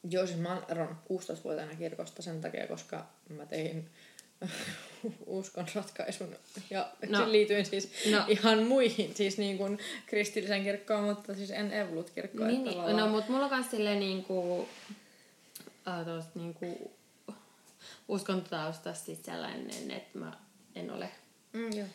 [0.09, 3.89] Joo, siis mä oon eronnut 16-vuotiaana kirkosta sen takia, koska mä tein
[5.25, 6.35] uskon ratkaisun
[6.69, 8.23] ja no, liityin siis no.
[8.27, 12.47] ihan muihin, siis niin kuin kristillisen kirkkoon, mutta siis en evlut kirkkoon.
[12.47, 12.97] Niin, niin.
[12.97, 14.67] no mutta mulla on myös silleen niin kuin,
[15.87, 16.91] äh, tosta niin kuin
[18.07, 20.33] uskontotaustasta siis sellainen, että mä
[20.75, 21.09] en ole
[21.53, 21.87] mm, joo.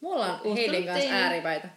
[0.00, 1.68] Mulla on Heidin kanssa ääripäitä.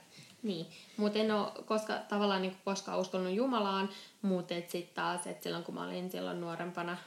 [0.43, 0.65] Niin,
[0.97, 3.89] mutta en ole koska, tavallaan niin koskaan uskonut Jumalaan,
[4.21, 6.97] mutta sitten taas, että silloin kun mä olin silloin nuorempana,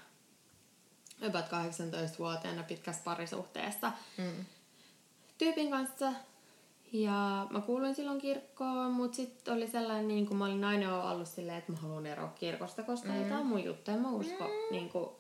[1.29, 4.45] about 18-vuotiaana pitkässä parisuhteessa mm.
[5.39, 6.13] tyypin kanssa,
[6.93, 11.29] ja mä kuuluin silloin kirkkoon, mutta sitten oli sellainen, niin kuin mä olin aina ollut
[11.29, 13.15] silleen, että mä haluan eroa kirkosta, koska mm.
[13.15, 14.51] ei tämä on mun juttu, en mä usko mm.
[14.71, 15.11] niin kuin,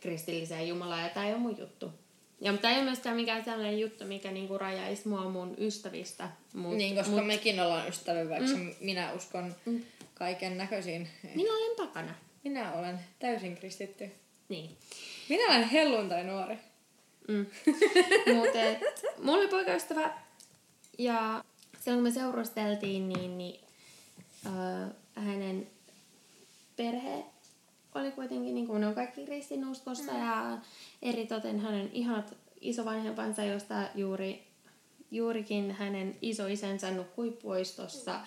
[0.00, 1.92] kristilliseen Jumalaan, ja tämä ei ole mun juttu.
[2.40, 6.30] Ja mutta ei ole myöskään mikään sellainen juttu, mikä niinku rajaisi mua mun ystävistä.
[6.54, 7.26] Mut, niin, koska mut...
[7.26, 8.74] mekin ollaan ystäviä, vaikka mm.
[8.80, 9.82] minä uskon mm.
[10.14, 11.08] kaiken näköisiin.
[11.34, 12.14] Minä olen pakana.
[12.44, 14.10] Minä olen täysin kristitty.
[14.48, 14.70] Niin.
[15.28, 16.58] Minä olen helluntai nuori.
[17.28, 17.46] Mm.
[18.36, 18.58] Mutta
[19.22, 20.10] mulla oli poikaystävä
[20.98, 21.44] ja
[21.80, 23.60] silloin kun me seurusteltiin, niin, niin
[24.46, 25.66] äh, hänen
[26.76, 27.24] perhe
[27.94, 30.18] oli kuitenkin, niin kuin ne on kaikki kristinuskossa mm.
[30.18, 30.58] ja
[31.02, 34.46] eritoten hänen ihanat isovanhempansa, josta juuri,
[35.10, 38.20] juurikin hänen isoisänsä nukkui puistossa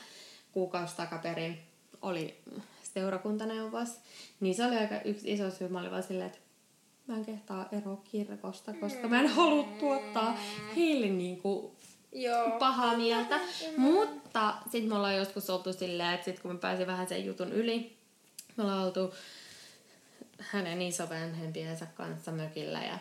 [0.51, 1.57] kuukausi takaperin,
[2.01, 2.37] oli
[2.83, 3.89] seurakuntaneuvos.
[4.39, 5.67] Niin se oli aika yksi iso syy.
[5.67, 6.39] Mä olin vaan silleen, että
[7.07, 10.37] mä en kehtaa eroa kirkosta, koska mä en halua tuottaa
[10.75, 11.75] heille niinku
[12.11, 12.59] Joo.
[12.59, 13.39] pahaa mieltä.
[13.77, 17.53] Mutta sitten me ollaan joskus oltu silleen, että sit kun mä pääsin vähän sen jutun
[17.53, 17.97] yli,
[18.57, 19.13] me ollaan oltu
[20.39, 22.99] hänen isovanhempiensa kanssa mökillä ja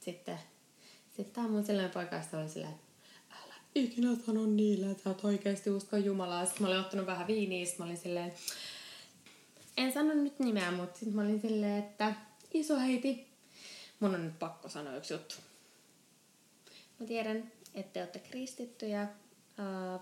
[0.00, 0.38] sitten
[1.16, 2.86] sitten mun sellainen poikaista oli silleen, että
[3.44, 6.44] älä ikinä sano niille, että sä oot oikeasti usko Jumalaa.
[6.44, 8.32] Sitten mä olin ottanut vähän viiniä, sitten mä olin silleen,
[9.76, 12.14] en sano nyt nimeä, mutta sitten mä olin silleen, että
[12.54, 13.28] iso heiti,
[14.00, 15.34] mun on nyt pakko sanoa yksi juttu.
[17.00, 19.08] Mä tiedän, että te olette kristittyjä äh,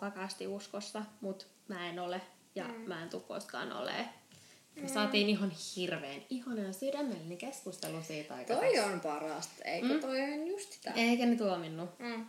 [0.01, 2.21] vakaasti uskossa, mutta mä en ole
[2.55, 2.75] ja mm.
[2.75, 4.20] mä en tule koskaan olemaan
[4.77, 10.01] me saatiin ihan hirveän ihana sydämellinen keskustelu siitä aika Toi on parasta, eikö mm?
[10.01, 10.93] toi on just sitä?
[10.97, 11.99] Eikä ne tuominnut.
[11.99, 12.27] Mm.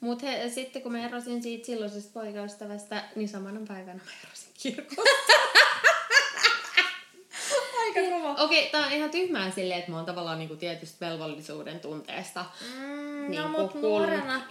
[0.00, 5.02] Mutta sitten kun mä erosin siitä silloisesta poikaystävästä, niin samana päivänä mä erosin kirkosta.
[7.80, 8.32] Aika kova.
[8.32, 12.44] Okei, okay, tää on ihan tyhmää silleen, että mä oon tavallaan niinku tietystä velvollisuuden tunteesta.
[12.60, 14.42] Mm, niin no mut nuorena.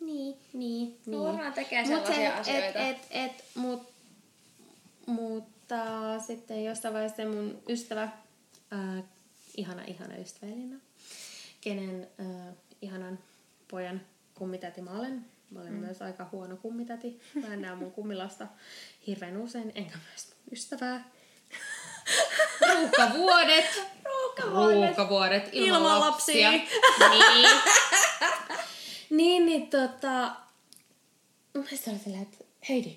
[0.00, 1.00] Niin, niin, niin.
[1.06, 2.78] Nuorena tekee sellaisia mut se, asioita.
[2.78, 3.92] Et, et, et, mut,
[5.06, 9.04] mut mutta sitten jossain vaiheessa mun ystävä, äh,
[9.56, 10.76] ihana, ihana ystävä Elina,
[11.60, 13.18] kenen äh, ihanan
[13.68, 14.00] pojan
[14.34, 15.24] kummitäti mä olen.
[15.50, 15.78] Mä olen mm.
[15.78, 17.20] myös aika huono kummitäti.
[17.34, 18.46] Mä en näe mun kummilasta
[19.06, 21.10] hirveän usein, enkä myös mun ystävää.
[22.74, 23.82] Ruuhkavuodet.
[24.04, 24.76] Ruuhkavuodet.
[24.76, 26.50] Ruuhkavuodet ilman, ilman lapsia.
[27.10, 27.50] niin.
[29.10, 30.08] niin, niin tota...
[31.54, 32.96] Mä olin silleen, että Heidi,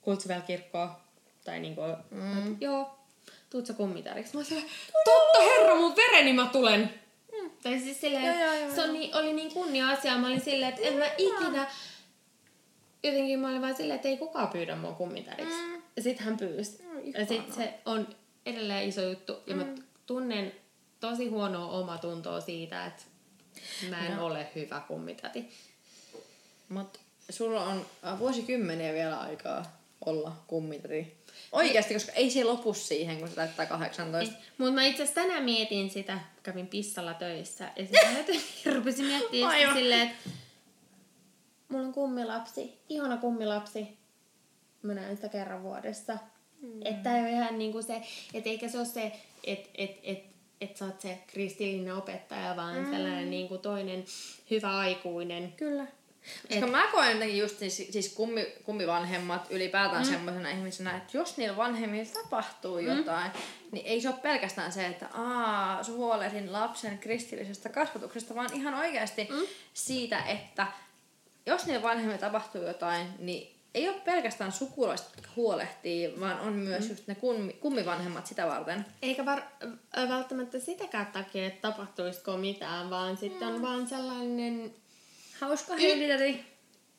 [0.00, 1.03] kuulutko vielä kirkkoa?
[1.44, 1.80] Tai niinku,
[2.10, 2.38] mm.
[2.52, 2.98] että joo,
[3.50, 4.36] tuut sä kummitariksi?
[4.36, 4.66] Mä sanoin,
[5.04, 6.94] totta herra, mun vereni mä tulen.
[7.62, 10.18] Tai siis silleen, Joo, joo, joo, se on niin, oli niin kunnia-asia.
[10.18, 11.66] Mä olin silleen, että en mä ikinä...
[13.02, 15.58] Jotenkin mä olin vaan silleen, että ei kukaan pyydä mua kummitädiksi.
[15.62, 15.82] Mm.
[15.96, 16.82] Ja sit hän pyysi.
[16.82, 18.08] No, ja sit se on
[18.46, 19.32] edelleen iso juttu.
[19.46, 19.60] Ja Mm.
[19.66, 19.74] mä
[20.06, 20.52] tunnen
[21.00, 23.02] tosi huonoa omatuntoa siitä, että
[23.90, 24.26] mä en No.
[24.26, 25.50] ole hyvä kummitäti.
[26.68, 31.16] Mut sulla on äh, vuosikymmeniä vielä aikaa olla kummitäti.
[31.52, 34.34] Oikeasti, koska ei se lopu siihen, kun se täyttää 18.
[34.58, 37.72] Mutta mä itse asiassa tänään mietin sitä, kävin pissalla töissä.
[37.76, 38.44] Ja sitten mä jotenkin
[38.76, 40.30] rupesin miettimään silleen, että
[41.68, 43.88] mulla on kummilapsi, ihana kummilapsi.
[44.82, 46.18] Mä näen sitä kerran vuodessa.
[46.60, 46.86] Mm.
[46.86, 48.02] Että ei ole ihan niinku se,
[48.34, 49.12] että eikä se ole se,
[49.44, 50.24] että et, et,
[50.60, 52.90] et sä oot se kristillinen opettaja, vaan mm.
[52.90, 54.04] sellainen niinku toinen
[54.50, 55.52] hyvä aikuinen.
[55.52, 55.86] Kyllä.
[56.48, 60.10] Koska mä koen jotenkin just siis, siis kummi, kummivanhemmat ylipäätään mm.
[60.10, 63.30] semmoisena ihmisenä, että jos niillä vanhemmilla tapahtuu jotain,
[63.72, 69.28] niin ei se ole pelkästään se, että aa, huolehdin lapsen kristillisestä kasvatuksesta, vaan ihan oikeasti
[69.30, 69.46] mm.
[69.74, 70.66] siitä, että
[71.46, 76.84] jos niillä vanhemmilla tapahtuu jotain, niin ei ole pelkästään sukulaiset, jotka huolehtii, vaan on myös
[76.84, 76.90] mm.
[76.90, 78.86] just ne kummi, kummivanhemmat sitä varten.
[79.02, 79.42] Eikä var,
[80.08, 84.74] välttämättä sitäkään takia, että tapahtuisiko mitään, vaan sitten on vaan sellainen
[85.40, 86.44] Hauska henkilöti.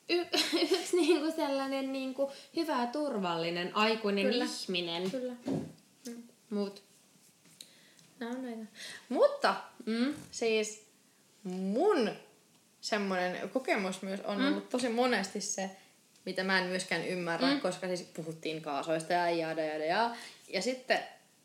[0.08, 0.26] y-
[0.72, 4.44] yksi niinku sellainen niinku hyvä ja turvallinen aikuinen Kyllä.
[4.44, 5.10] ihminen.
[5.10, 5.32] Kyllä.
[6.50, 6.82] Mut.
[8.18, 8.64] Nämä on näitä.
[9.08, 9.54] Mutta
[9.86, 10.14] Mm.
[10.30, 10.86] siis
[11.44, 12.10] mun
[12.80, 14.48] semmoinen kokemus myös on mm.
[14.48, 15.70] ollut tosi monesti se,
[16.24, 17.60] mitä mä en myöskään ymmärrä, mm.
[17.60, 20.16] koska siis puhuttiin kaasoista ja jada jada ja,
[20.48, 20.98] ja sitten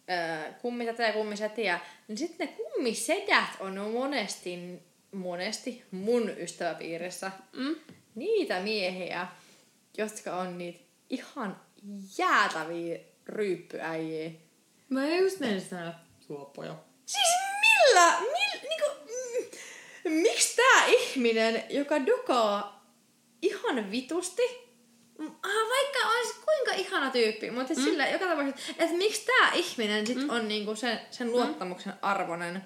[0.10, 4.80] äh, kummitätä ja kummisetiä, niin sitten ne kummisedät on monesti,
[5.12, 7.76] monesti mun ystäväpiirissä Mm.
[8.16, 9.28] niitä miehiä,
[9.98, 11.62] jotka on niitä ihan
[12.18, 14.32] jäätäviä ryyppyäjiä.
[14.90, 15.94] Mä just menin sanoa
[16.28, 16.76] suoppoja.
[17.06, 17.28] Siis
[17.62, 19.14] millä, mil, niinku,
[20.06, 22.86] mm, miksi tää ihminen, joka dokaa
[23.42, 24.42] ihan vitusti,
[25.18, 27.84] mm, ah, vaikka olisi kuinka ihana tyyppi, mutta mm.
[27.84, 30.30] sillä joka tapauksessa, että miksi tää ihminen sit mm.
[30.30, 32.66] on niinku sen, sen luottamuksen arvoinen.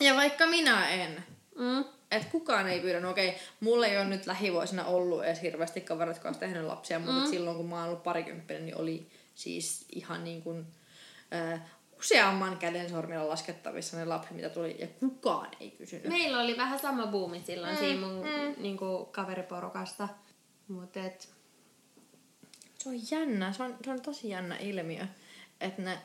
[0.00, 1.24] Ja vaikka minä en.
[1.58, 1.84] Mm.
[2.10, 6.28] Että kukaan ei pyydä, no okei, mulla ei ole nyt lähivuosina ollut edes hirveästi kavereita,
[6.28, 7.30] jotka tehnyt lapsia, mutta mm.
[7.30, 10.66] silloin kun mä oon ollut parikymppinen, niin oli siis ihan niin kuin,
[11.34, 11.60] äh,
[11.98, 16.08] useamman käden sormilla laskettavissa ne lapset, mitä tuli, ja kukaan ei kysynyt.
[16.08, 18.62] Meillä oli vähän sama buumi silloin Mm, siinä mun mm.
[18.62, 20.08] niinku, kaveriporukasta.
[20.68, 21.28] Mut et,
[22.78, 25.06] Se on jännä, se on, se on tosi jännä ilmiö,
[25.60, 25.98] että ne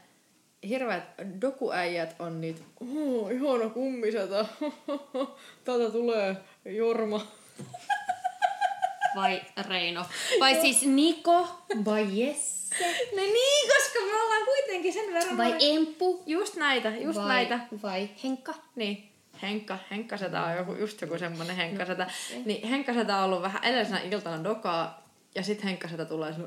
[0.69, 1.03] hirveät
[1.41, 4.45] dokuäijät on niitä, oh, ihana kummiseta,
[5.65, 7.27] täältä tulee Jorma.
[9.15, 10.05] vai Reino.
[10.39, 11.47] Vai siis Niko.
[11.85, 12.57] Vai Jesse.
[13.15, 15.37] No niin, koska me ollaan kuitenkin sen verran...
[15.37, 16.23] Vai Emppu.
[16.25, 17.59] Just näitä, just vai, näitä.
[17.83, 18.53] Vai Henkka.
[18.75, 22.07] Niin, Henkka, Henkkasetä on joku, just joku semmonen Henkkasetä.
[22.45, 25.03] Niin Henkkasetä on ollut vähän edellisenä iltana dokaa,
[25.35, 26.39] ja sit Henkkasetä tulee se,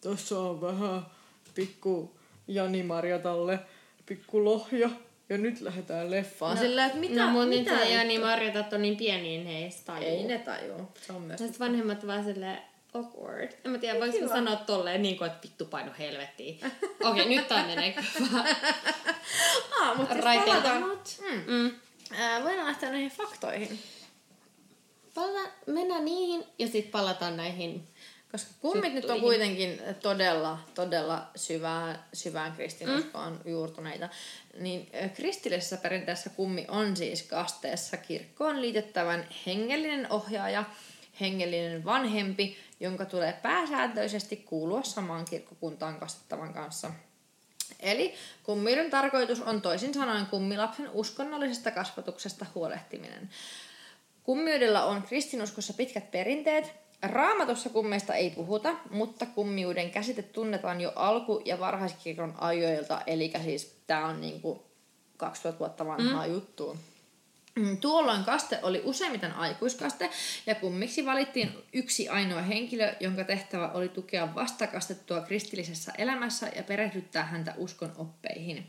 [0.00, 1.06] tässä on vähän
[1.54, 2.16] pikku
[2.48, 3.58] Jani Marjatalle,
[4.06, 4.90] pikku lohja,
[5.28, 6.56] ja nyt lähdetään leffaan.
[6.56, 9.46] No, Silleen, että mitä, no mun mitä mitä ja niin Marjatat on niin pieni, niin
[9.46, 10.08] he ei tajuu.
[10.08, 11.38] Ei ne tajuu, se on myös.
[11.38, 12.58] Sitten vanhemmat vaan silleen
[12.94, 13.52] awkward.
[13.64, 16.54] En mä tiedä, voiko mä sanoa tolleen niin kuin, että vittu paino helvettiin.
[16.54, 17.94] Okei, okay, nyt tää menee
[18.32, 18.46] vaan
[19.80, 21.20] Ah, mutta siis palataan, Mut.
[21.30, 21.54] mm.
[21.54, 21.70] Mm.
[22.12, 23.78] Ää, voidaan lähteä näihin faktoihin.
[25.14, 27.88] Palataan, mennään niihin ja sitten palataan näihin.
[28.34, 33.50] Koska kummit nyt on kuitenkin todella, todella syvään, syvään kristinuskoon mm.
[33.50, 34.08] juurtuneita,
[34.58, 40.64] niin kristillisessä perinteessä kummi on siis kasteessa kirkkoon liitettävän hengellinen ohjaaja,
[41.20, 46.90] hengellinen vanhempi, jonka tulee pääsääntöisesti kuulua samaan kirkkokuntaan kastettavan kanssa.
[47.80, 53.30] Eli kummiuden tarkoitus on toisin sanoen kummilapsen uskonnollisesta kasvatuksesta huolehtiminen.
[54.22, 56.83] Kummiudella on kristinuskossa pitkät perinteet.
[57.06, 63.76] Raamatussa kummeista ei puhuta, mutta kummiuden käsite tunnetaan jo alku- ja varhaiskirkon ajoilta, eli siis
[63.86, 64.62] tämä on niinku
[65.16, 66.32] 2000 vuotta vanhaa mm.
[66.32, 66.76] juttua.
[67.56, 70.10] Mm, Tuolloin kaste oli useimmiten aikuiskaste,
[70.46, 77.24] ja kummiksi valittiin yksi ainoa henkilö, jonka tehtävä oli tukea vastakastettua kristillisessä elämässä ja perehdyttää
[77.24, 78.66] häntä uskon oppeihin.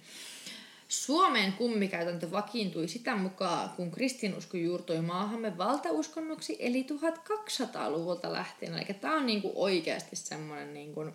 [1.03, 8.73] Suomeen kummikäytäntö vakiintui sitä mukaan, kun kristinusko juurtui maahamme valtauskonnoksi, eli 1200-luvulta lähtien.
[8.73, 11.05] Eli tämä on niinku oikeasti semmoinen niinku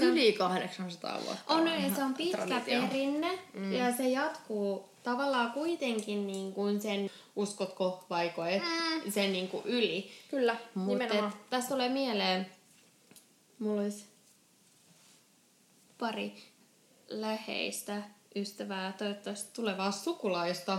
[0.00, 2.82] yli 800 vuotta On vanha se on pitkä traditio.
[2.82, 3.72] perinne mm.
[3.72, 9.12] ja se jatkuu tavallaan kuitenkin niin kuin sen uskotko vaiko et mm.
[9.12, 10.10] sen niin kuin yli.
[10.30, 12.46] Kyllä, Mutta tässä tulee mieleen,
[13.58, 14.04] mulla olisi
[15.98, 16.32] pari
[17.08, 18.02] läheistä
[18.36, 20.78] ystävää, toivottavasti tulevaa sukulaista,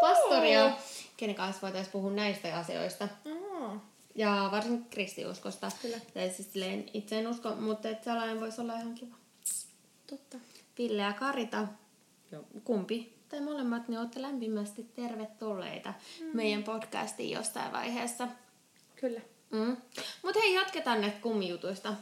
[0.00, 0.76] pastoria,
[1.16, 3.08] kenen kanssa voitaisiin puhua näistä asioista.
[3.24, 3.76] Oh.
[4.14, 5.70] Ja varsinkin kristiuskosta.
[5.82, 5.96] Kyllä.
[6.14, 9.14] Tai siis silleen, itse en usko, mutta et sellainen voisi olla ihan kiva.
[10.06, 10.38] Totta.
[10.78, 11.66] Ville ja Karita,
[12.32, 16.36] jo, kumpi tai molemmat, niin olette lämpimästi tervetulleita mm.
[16.36, 18.28] meidän podcastiin jostain vaiheessa.
[18.96, 19.20] Kyllä.
[19.50, 19.76] Mm.
[20.22, 21.94] Mutta hei, jatketaan näistä kummijutuista.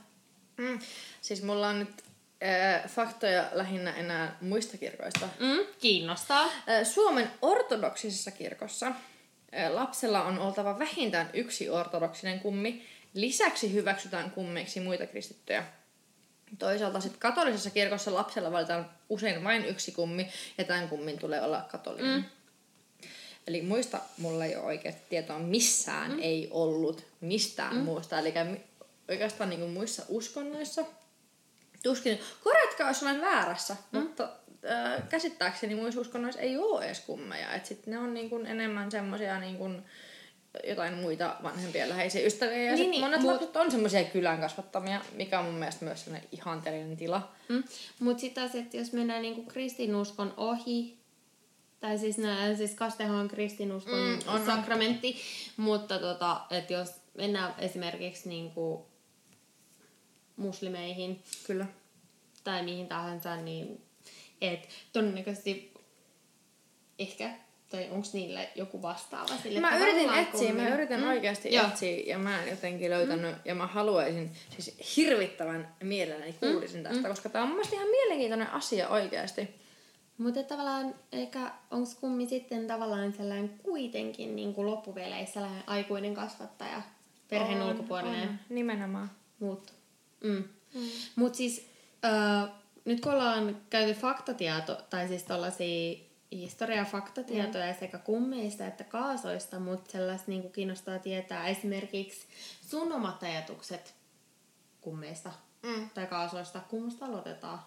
[0.57, 0.79] Mm.
[1.21, 2.05] Siis mulla on nyt
[2.43, 5.29] äh, faktoja lähinnä enää muista kirkoista.
[5.39, 6.45] Mm, kiinnostaa.
[6.45, 12.87] Äh, Suomen ortodoksisessa kirkossa äh, lapsella on oltava vähintään yksi ortodoksinen kummi.
[13.15, 15.65] Lisäksi hyväksytään kummeiksi muita kristittyjä.
[16.59, 20.29] Toisaalta sitten katolisessa kirkossa lapsella valitaan usein vain yksi kummi,
[20.59, 22.21] ja tämän kummin tulee olla katolinen.
[22.21, 22.25] Mm.
[23.47, 26.19] Eli muista mulla ei ole oikeasti tietoa missään mm.
[26.23, 27.83] ei ollut mistään mm.
[27.83, 28.19] muusta.
[28.19, 28.35] Eli
[29.09, 30.85] oikeastaan niin muissa uskonnoissa.
[31.85, 33.99] Tuskin, korjatkaa jos olen väärässä, mm.
[33.99, 34.29] mutta
[34.71, 37.55] äh, käsittääkseni muissa uskonnoissa ei ole edes kummeja.
[37.55, 39.83] Et sit ne on niin kuin enemmän semmoisia niin kuin
[40.67, 42.63] jotain muita vanhempia läheisiä ystäviä.
[42.63, 46.05] Ja Niin, niin, monet mut- lapset on semmoisia kylän kasvattamia, mikä on mun mielestä myös
[46.05, 47.33] semmoinen ihanteellinen tila.
[47.49, 47.65] Mm.
[47.99, 50.99] Mutta sitten taas, että jos mennään niinku kristinuskon ohi,
[51.81, 54.47] tai siis, nää, siis kastehan on kristinuskon Mm, on, on.
[54.47, 55.17] sakramentti,
[55.57, 58.87] mutta tota, että jos mennään esimerkiksi niinku
[60.37, 61.67] muslimeihin Kyllä.
[62.45, 63.83] tai mihin tahansa, niin
[64.41, 65.75] et todennäköisesti
[66.99, 67.31] ehkä,
[67.71, 70.57] tai onko niillä joku vastaava sille Mä yritin etsiä, kummin?
[70.65, 71.05] mä yritän Mm.
[71.07, 71.11] mm.
[71.11, 71.67] oikeasti Joo.
[71.67, 73.41] etsiä ja mä en jotenkin löytänyt mm.
[73.45, 76.85] ja mä haluaisin siis hirvittävän mielelläni kuulisin Mm.
[76.85, 79.49] tästä, koska tää on mun mielestä ihan mielenkiintoinen asia oikeasti.
[80.19, 86.83] Mutta tavallaan ehkä onko kummi sitten tavallaan sellainen kuitenkin niin kuin loppupeleissä sellainen aikuinen kasvattaja,
[87.29, 89.11] perheen On, ulkopuolinen on, nimenomaan.
[89.41, 89.73] muut.
[90.25, 90.45] Mm.
[90.75, 90.89] Mm.
[91.17, 91.67] Mutta siis
[92.05, 92.51] äh,
[92.85, 95.99] nyt kun ollaan käyty faktatieto, tai siis tuollaisia
[96.33, 97.79] historia-faktatietoja mm.
[97.81, 102.27] sekä kummeista että kaasoista, mutta sellaista niin kiinnostaa tietää esimerkiksi
[102.67, 103.95] sun omat ajatukset
[104.81, 105.33] kummeista
[105.65, 105.91] Mm.
[105.91, 106.61] tai kaasoista.
[106.69, 107.59] Kummasta aloitetaan?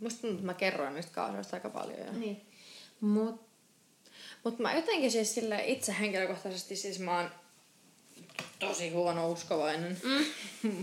[0.00, 2.06] Musta tuntuu, että mä kerroin niistä kaasuista aika paljon.
[2.06, 2.12] Jo.
[2.12, 2.46] Niin.
[3.00, 3.40] Mut,
[4.44, 7.30] Mutta mä jotenkin siis sille itse henkilökohtaisesti siis mä oon
[8.68, 9.98] tosi huono uskovainen.
[10.02, 10.24] Mm.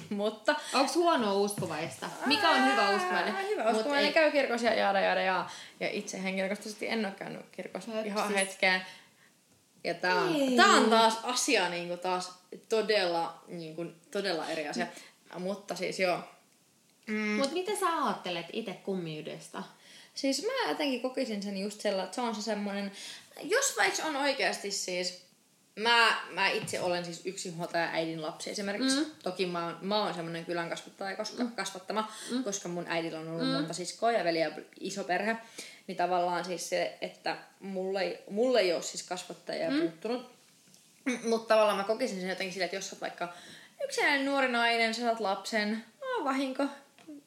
[0.17, 2.09] Mutta onko huono uskovaista?
[2.25, 3.35] Mikä on hyvä uskovainen?
[3.35, 7.13] Ää, Hyvä uskovainen ei- käy kirkossa ja jaada jaada ja, ja itse henkilökohtaisesti en ole
[7.17, 8.11] käynyt kirkossa Höpsis.
[8.11, 8.81] ihan hetkeen.
[9.83, 10.55] Ja tää on, Ei.
[10.55, 12.33] tää on taas asia niinku taas
[12.69, 14.87] todella, niinku, todella eri asia.
[15.39, 16.19] Mutta siis joo.
[17.07, 17.15] Mm.
[17.17, 19.63] Mut mitä sä ajattelet itse kummiudesta?
[20.15, 22.91] Siis mä jotenkin kokisin sen just sellainen, että se on se semmoinen,
[23.43, 25.25] jos vaikka on oikeasti siis,
[25.81, 28.97] mä, mä itse olen siis yksinhuoltaja äidin lapsi esimerkiksi.
[28.97, 29.05] Mm.
[29.23, 31.51] Toki mä oon, mä oon semmoinen kylän kasvattaja, koska, mm.
[31.51, 32.43] kasvattama, mm.
[32.43, 33.53] koska mun äidillä on ollut mm.
[33.53, 35.37] monta siskoa ja veliä ja iso perhe.
[35.87, 39.79] Niin tavallaan siis se, että mulle ei, mulle ei ole siis kasvattajia mm.
[39.79, 40.31] puuttunut.
[41.29, 43.33] Mutta tavallaan mä kokisin sen jotenkin silleen, että jos sä oot vaikka
[43.83, 46.65] yksinäinen nuori nainen, sä saat lapsen, oh, vahinko,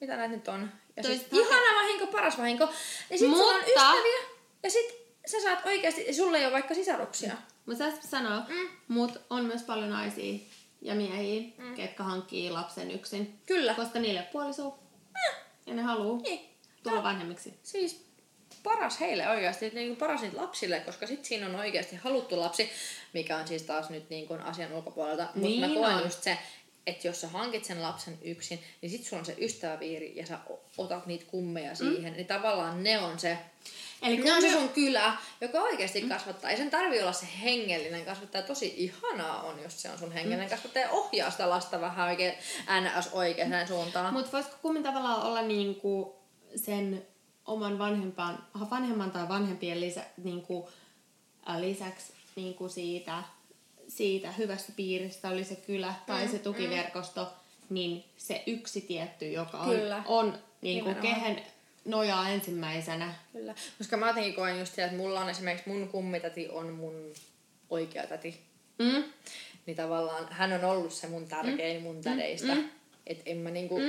[0.00, 0.72] mitä näitä nyt on?
[0.96, 2.64] Ja sitä- ihana vahinko, paras vahinko.
[3.10, 4.28] Ja sit sulla on Mutta- ystäviä,
[4.62, 7.34] ja sit sä saat oikeasti, sulle ei ole vaikka sisaruksia.
[7.66, 8.68] Mutta sä sanoa, mm.
[8.88, 10.38] mut on myös paljon naisia
[10.82, 11.74] ja miehiä, mm.
[11.74, 13.38] ketkä hankkii lapsen yksin.
[13.46, 13.74] Kyllä.
[13.74, 14.78] Koska niille puoliso.
[15.66, 16.40] Ja ne haluu Niin.
[16.82, 17.54] tulla vanhemmiksi.
[17.62, 18.04] Siis
[18.62, 22.70] paras heille oikeasti, niin kuin paras niitä lapsille, koska sit siinä on oikeasti haluttu lapsi,
[23.12, 25.22] mikä on siis taas nyt niin kuin asian ulkopuolelta.
[25.22, 26.02] Mutta Niin mä koen on.
[26.04, 26.38] just se,
[26.86, 30.38] että jos sä hankit sen lapsen yksin, niin sit sulla on se ystäväpiiri ja sä
[30.78, 32.12] otat niitä kummeja siihen.
[32.12, 32.16] Mm.
[32.16, 33.38] Niin tavallaan ne on se,
[34.02, 36.08] Eli ne on se sun kylä, joka oikeasti mm.
[36.08, 36.50] kasvattaa.
[36.50, 38.42] Ei sen tarvi olla se hengellinen kasvattaja.
[38.42, 40.50] Tosi ihanaa on, jos se on sun hengellinen mm.
[40.50, 40.90] kasvattaja.
[40.90, 42.34] Ohjaa sitä lasta vähän oikein
[42.80, 43.08] ns.
[43.12, 44.14] oikeaan suuntaan.
[44.14, 46.16] Mutta voisiko kummin tavallaan olla niinku
[46.56, 47.06] sen
[47.46, 50.68] oman vanhempan, vanhemman tai vanhempien lisä, niinku,
[51.50, 53.22] äh, lisäksi niinku siitä,
[53.88, 57.32] siitä hyvästä piiristä, oli se kylä tai Mm, se tukiverkosto,
[57.70, 60.02] niin se yksi tietty, joka on, Kyllä.
[60.06, 61.42] on niinku, kehen
[61.84, 63.14] nojaa ensimmäisenä.
[63.32, 63.54] Kyllä.
[63.78, 67.12] Koska mä jotenkin koen just sitä, että mulla on esimerkiksi mun kummitäti on mun
[67.70, 68.40] oikea täti.
[68.78, 69.04] Mm?
[69.66, 72.54] Niin tavallaan hän on ollut se mun tärkein mun tädeistä.
[72.54, 72.68] mm.
[73.06, 73.80] Että en mä niinku...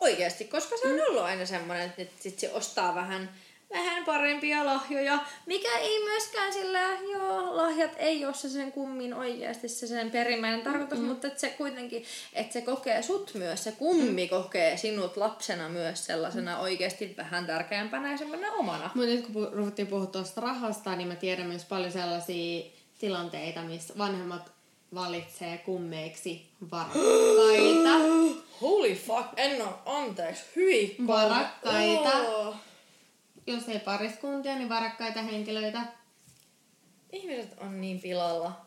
[0.00, 3.30] Oikeasti, koska se on ollut aina semmoinen, että sit se ostaa vähän,
[3.72, 5.18] vähän parempia lahjoja.
[5.46, 6.80] Mikä ei myöskään sillä,
[7.12, 11.04] joo, lahjat ei ole se sen kummin oikeasti se sen perimmäinen tarkoitus, mm.
[11.04, 16.06] mutta että se kuitenkin, että se kokee sut myös, se kummi kokee sinut lapsena myös
[16.06, 18.90] sellaisena oikeasti vähän tärkeämpänä ja semmoinen omana.
[18.94, 22.64] Mutta nyt kun ruvettiin puhua tuosta rahasta, niin mä tiedän myös paljon sellaisia
[22.98, 24.52] tilanteita, missä vanhemmat
[24.94, 27.98] valitsee kummeiksi varakkaita.
[28.60, 32.28] Holy fuck, en oo, anteeksi, hyi Varakkaita.
[32.28, 32.54] Oh.
[33.46, 35.80] Jos ei pariskuntia, niin varakkaita henkilöitä.
[37.12, 38.66] Ihmiset on niin pilalla.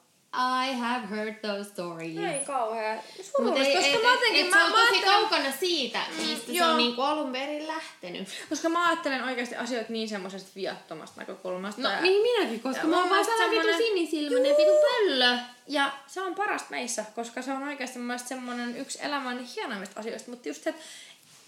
[0.67, 2.17] I have heard those stories.
[2.17, 2.95] Ei kauhea.
[2.95, 4.45] Mut Surullista, ei, koska ei, mä jotenkin...
[4.45, 6.69] et Mä, se on mä tosi ajattelen- kaukana siitä, mistä se joo.
[6.69, 8.27] on niinku alun perin lähtenyt.
[8.49, 11.81] Koska mä ajattelen oikeasti asioita niin semmoisesta viattomasta näkökulmasta.
[11.81, 15.37] No ja, niin minäkin, koska Ja mä oon vaan sellainen vitu sinisilmäinen vitu pöllö.
[15.67, 20.29] ja se on parasta meissä, koska se on oikeasti mun semmonen yksi elämän hienoimmista asioista.
[20.31, 20.81] Mutta just se, että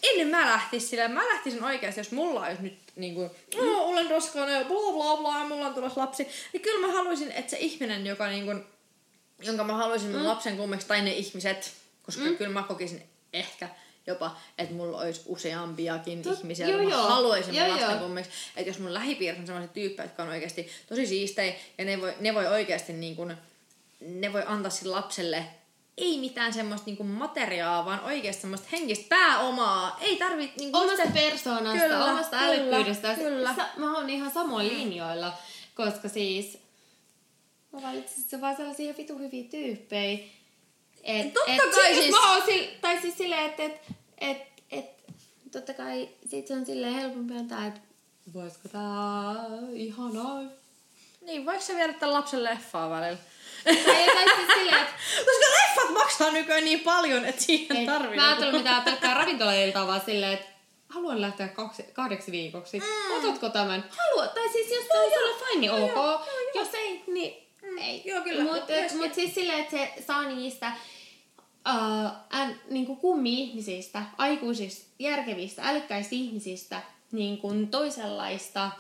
[0.03, 4.51] ennen mä lähtisin sillä, mä lähtisin oikeasti, jos mulla olisi nyt niinku, no, olen raskaana
[4.51, 7.57] ja bla bla bla, ja mulla on tulossa lapsi, niin kyllä mä haluaisin, että se
[7.57, 8.55] ihminen, joka niinku,
[9.41, 11.73] jonka mä haluaisin mun lapsen kummeksi, tai ne ihmiset,
[12.03, 12.37] koska mm.
[12.37, 13.69] kyllä mä kokisin ehkä
[14.07, 17.01] jopa, että mulla olisi useampiakin Tot- ihmisiä, joo, joo.
[17.01, 17.99] haluaisin mun Joo, lasten joo.
[17.99, 18.31] kummeksi.
[18.55, 22.13] Että jos mun lähipiirissä on sellaisia tyyppejä, jotka on oikeasti tosi siistejä, ja ne voi,
[22.19, 23.37] ne voi oikeasti niin kuin,
[23.99, 25.45] ne voi antaa sille lapselle
[25.97, 29.97] ei mitään semmoista niinku materiaa, vaan oikeasti semmoista henkistä pääomaa.
[30.01, 33.15] Ei tarvit niinku Omasta sitä- persoonasta, Kyllä, omasta kyllä, älykkyydestä.
[33.15, 33.55] kyllä.
[33.55, 35.33] Sa- mä oon ihan samoin linjoilla,
[35.75, 36.57] koska siis
[37.73, 40.19] mä valitsin se vaan sellaisia ihan vitu hyviä tyyppejä.
[41.03, 43.81] Et, Totta et, kai sit, siis- Mä oon sil, tai siis silleen, että et,
[44.17, 44.37] et,
[44.71, 44.85] et,
[45.51, 47.79] totta kai sit se on silleen helpompi antaa, että
[48.33, 48.81] voisiko tää
[49.73, 50.41] ihanaa.
[51.28, 53.17] Niin, voiko sä viedä tämän lapsen leffaa välillä?
[53.63, 54.93] Tai, tai siis silleen, että
[55.25, 58.15] Koska leffat maksaa nykyään niin paljon, että siihen Ei, tarvii.
[58.15, 60.47] Mä ajattelin mitään pelkkää ravintolailtaa, vaan silleen, että
[60.89, 62.80] haluan lähteä kaksi, kahdeksi viikoksi.
[62.80, 63.17] Mm.
[63.17, 63.86] Otatko tämän?
[63.97, 64.30] Haluan.
[64.30, 66.21] Tai siis jos se on sulle fine, niin ok.
[66.55, 67.47] Jos ei, niin
[67.82, 68.01] ei.
[68.05, 68.43] Joo, kyllä.
[68.43, 70.71] Mutta mut siis silleen, että se saa niistä
[71.67, 78.71] uh, än, niinku kummi-ihmisistä, aikuisista, järkevistä, älykkäistä ihmisistä niin kuin toisenlaista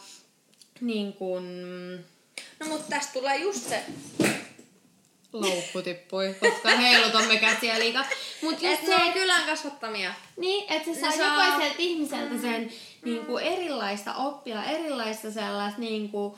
[0.81, 1.45] niin kuin...
[2.59, 3.83] No mutta tästä tulee just se,
[5.33, 8.05] Laukku tippui, koska heilutamme käsiä liikaa.
[8.41, 10.13] Mut just että se, ne on kylän kasvattamia.
[10.37, 12.71] Niin, että se saa, saa- jokaiselta ihmiseltä sen
[13.05, 16.33] niin kuin erilaista oppia, erilaista sellaista, niin kuin,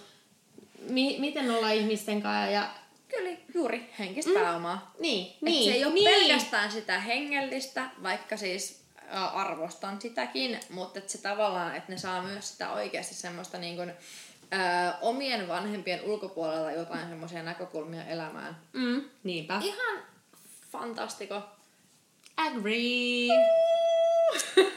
[0.90, 2.52] mi- miten olla ihmisten kanssa.
[2.52, 2.70] Ja,
[3.18, 4.40] Kyllä, juuri henkistä mm.
[4.40, 4.94] pääomaa.
[5.00, 6.10] niin, Niin, niin, se ei ole niin.
[6.10, 8.80] pelkästään sitä hengellistä, vaikka siis
[9.34, 13.92] arvostan sitäkin, mutta että se tavallaan, että ne saa myös sitä oikeasti semmoista niin kuin,
[14.54, 18.58] ä, omien vanhempien ulkopuolella jotain semmoisia näkökulmia elämään.
[18.74, 19.60] Mm, niinpä.
[19.64, 20.04] Ihan
[20.72, 21.42] fantastiko.
[22.38, 23.28] Agree.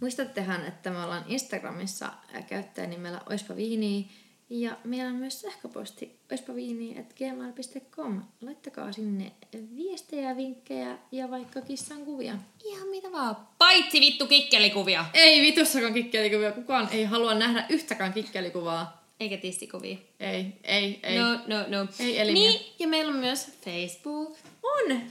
[0.00, 2.12] Muistattehan, että me ollaan Instagramissa
[2.48, 4.10] käyttäjänimellä Oispa Viini
[4.50, 8.22] ja meillä on myös sähköposti oispaviini.gmail.com.
[8.40, 9.32] Laittakaa sinne
[9.76, 12.34] viestejä, vinkkejä ja vaikka kissan kuvia.
[12.64, 13.36] Ihan mitä vaan.
[13.58, 15.04] Paitsi vittu kikkelikuvia.
[15.14, 16.52] Ei vitussakaan kikkelikuvia.
[16.52, 19.06] Kukaan ei halua nähdä yhtäkään kikkelikuvaa.
[19.20, 19.96] Eikä tistikuvia.
[20.20, 21.18] Ei, ei, ei.
[21.18, 21.88] No, no, no.
[22.00, 22.50] Ei elimiä.
[22.50, 24.36] Niin, ja meillä on myös Facebook.
[24.62, 25.02] On!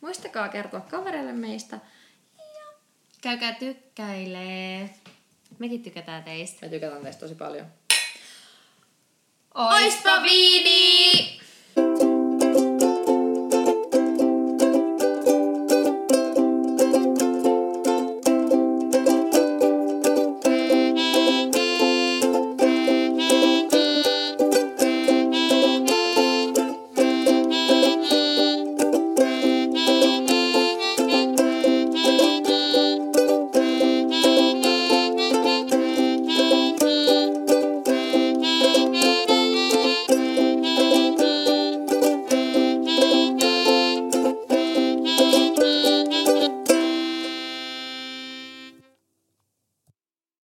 [0.00, 1.80] Muistakaa kertoa kavereille meistä.
[3.20, 4.90] Käykää tykkäilee.
[5.58, 6.66] Mekin tykätään teistä.
[6.66, 7.66] Me tykätään teistä tosi paljon.
[9.54, 11.40] Oispa viini!